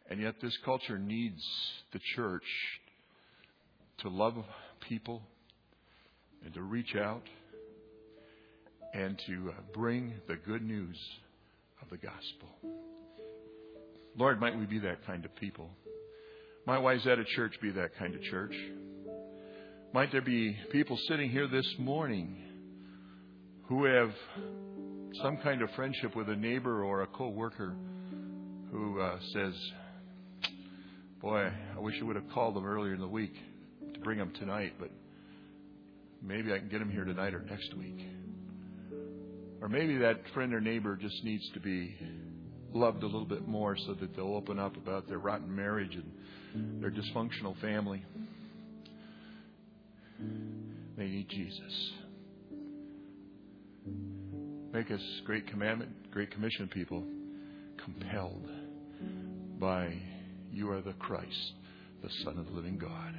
And 0.09 0.21
yet, 0.21 0.35
this 0.41 0.55
culture 0.65 0.97
needs 0.97 1.41
the 1.93 1.99
church 2.15 2.43
to 3.99 4.09
love 4.09 4.35
people 4.81 5.21
and 6.43 6.53
to 6.55 6.61
reach 6.61 6.93
out 6.95 7.23
and 8.93 9.19
to 9.27 9.49
uh, 9.49 9.61
bring 9.73 10.13
the 10.27 10.35
good 10.35 10.61
news 10.61 10.97
of 11.81 11.89
the 11.89 11.97
gospel. 11.97 12.49
Lord, 14.15 14.39
might 14.39 14.57
we 14.57 14.65
be 14.65 14.79
that 14.79 15.05
kind 15.05 15.25
of 15.25 15.35
people? 15.35 15.69
Might 16.67 16.79
Wayzata 16.79 17.25
Church 17.35 17.55
be 17.61 17.71
that 17.71 17.97
kind 17.97 18.13
of 18.13 18.21
church? 18.23 18.53
Might 19.93 20.11
there 20.11 20.21
be 20.21 20.55
people 20.71 20.97
sitting 21.07 21.29
here 21.29 21.47
this 21.47 21.67
morning 21.79 22.37
who 23.67 23.85
have 23.85 24.11
some 25.21 25.37
kind 25.37 25.61
of 25.61 25.69
friendship 25.71 26.15
with 26.15 26.29
a 26.29 26.35
neighbor 26.35 26.83
or 26.83 27.01
a 27.01 27.07
co-worker 27.07 27.75
who 28.71 28.99
uh, 28.99 29.17
says, 29.33 29.53
"Boy, 31.21 31.51
I 31.75 31.79
wish 31.79 31.95
I 31.99 32.05
would 32.05 32.15
have 32.15 32.29
called 32.33 32.55
them 32.55 32.65
earlier 32.65 32.93
in 32.93 33.01
the 33.01 33.07
week 33.07 33.33
to 33.93 33.99
bring 33.99 34.17
them 34.17 34.33
tonight, 34.39 34.73
but 34.79 34.89
maybe 36.21 36.53
I 36.53 36.59
can 36.59 36.69
get 36.69 36.79
them 36.79 36.91
here 36.91 37.05
tonight 37.05 37.33
or 37.33 37.41
next 37.41 37.75
week." 37.75 37.99
Or 39.63 39.69
maybe 39.69 39.95
that 39.99 40.17
friend 40.33 40.53
or 40.53 40.59
neighbor 40.59 40.97
just 40.97 41.23
needs 41.23 41.49
to 41.53 41.59
be 41.61 41.95
loved 42.73 43.01
a 43.01 43.05
little 43.05 43.23
bit 43.23 43.47
more 43.47 43.77
so 43.77 43.93
that 43.93 44.13
they'll 44.13 44.35
open 44.35 44.59
up 44.59 44.75
about 44.75 45.07
their 45.07 45.19
rotten 45.19 45.55
marriage 45.55 45.95
and 45.95 46.83
their 46.83 46.91
dysfunctional 46.91 47.57
family. 47.61 48.03
They 50.97 51.05
need 51.05 51.29
Jesus. 51.29 51.91
Make 54.73 54.91
us 54.91 55.01
great 55.25 55.47
commandment, 55.47 56.11
great 56.11 56.29
commission 56.31 56.67
people, 56.67 57.05
compelled 57.85 58.45
by 59.61 59.93
you 60.51 60.69
are 60.71 60.81
the 60.81 60.91
Christ, 60.93 61.53
the 62.01 62.09
Son 62.25 62.37
of 62.37 62.47
the 62.47 62.51
living 62.51 62.77
God. 62.77 63.15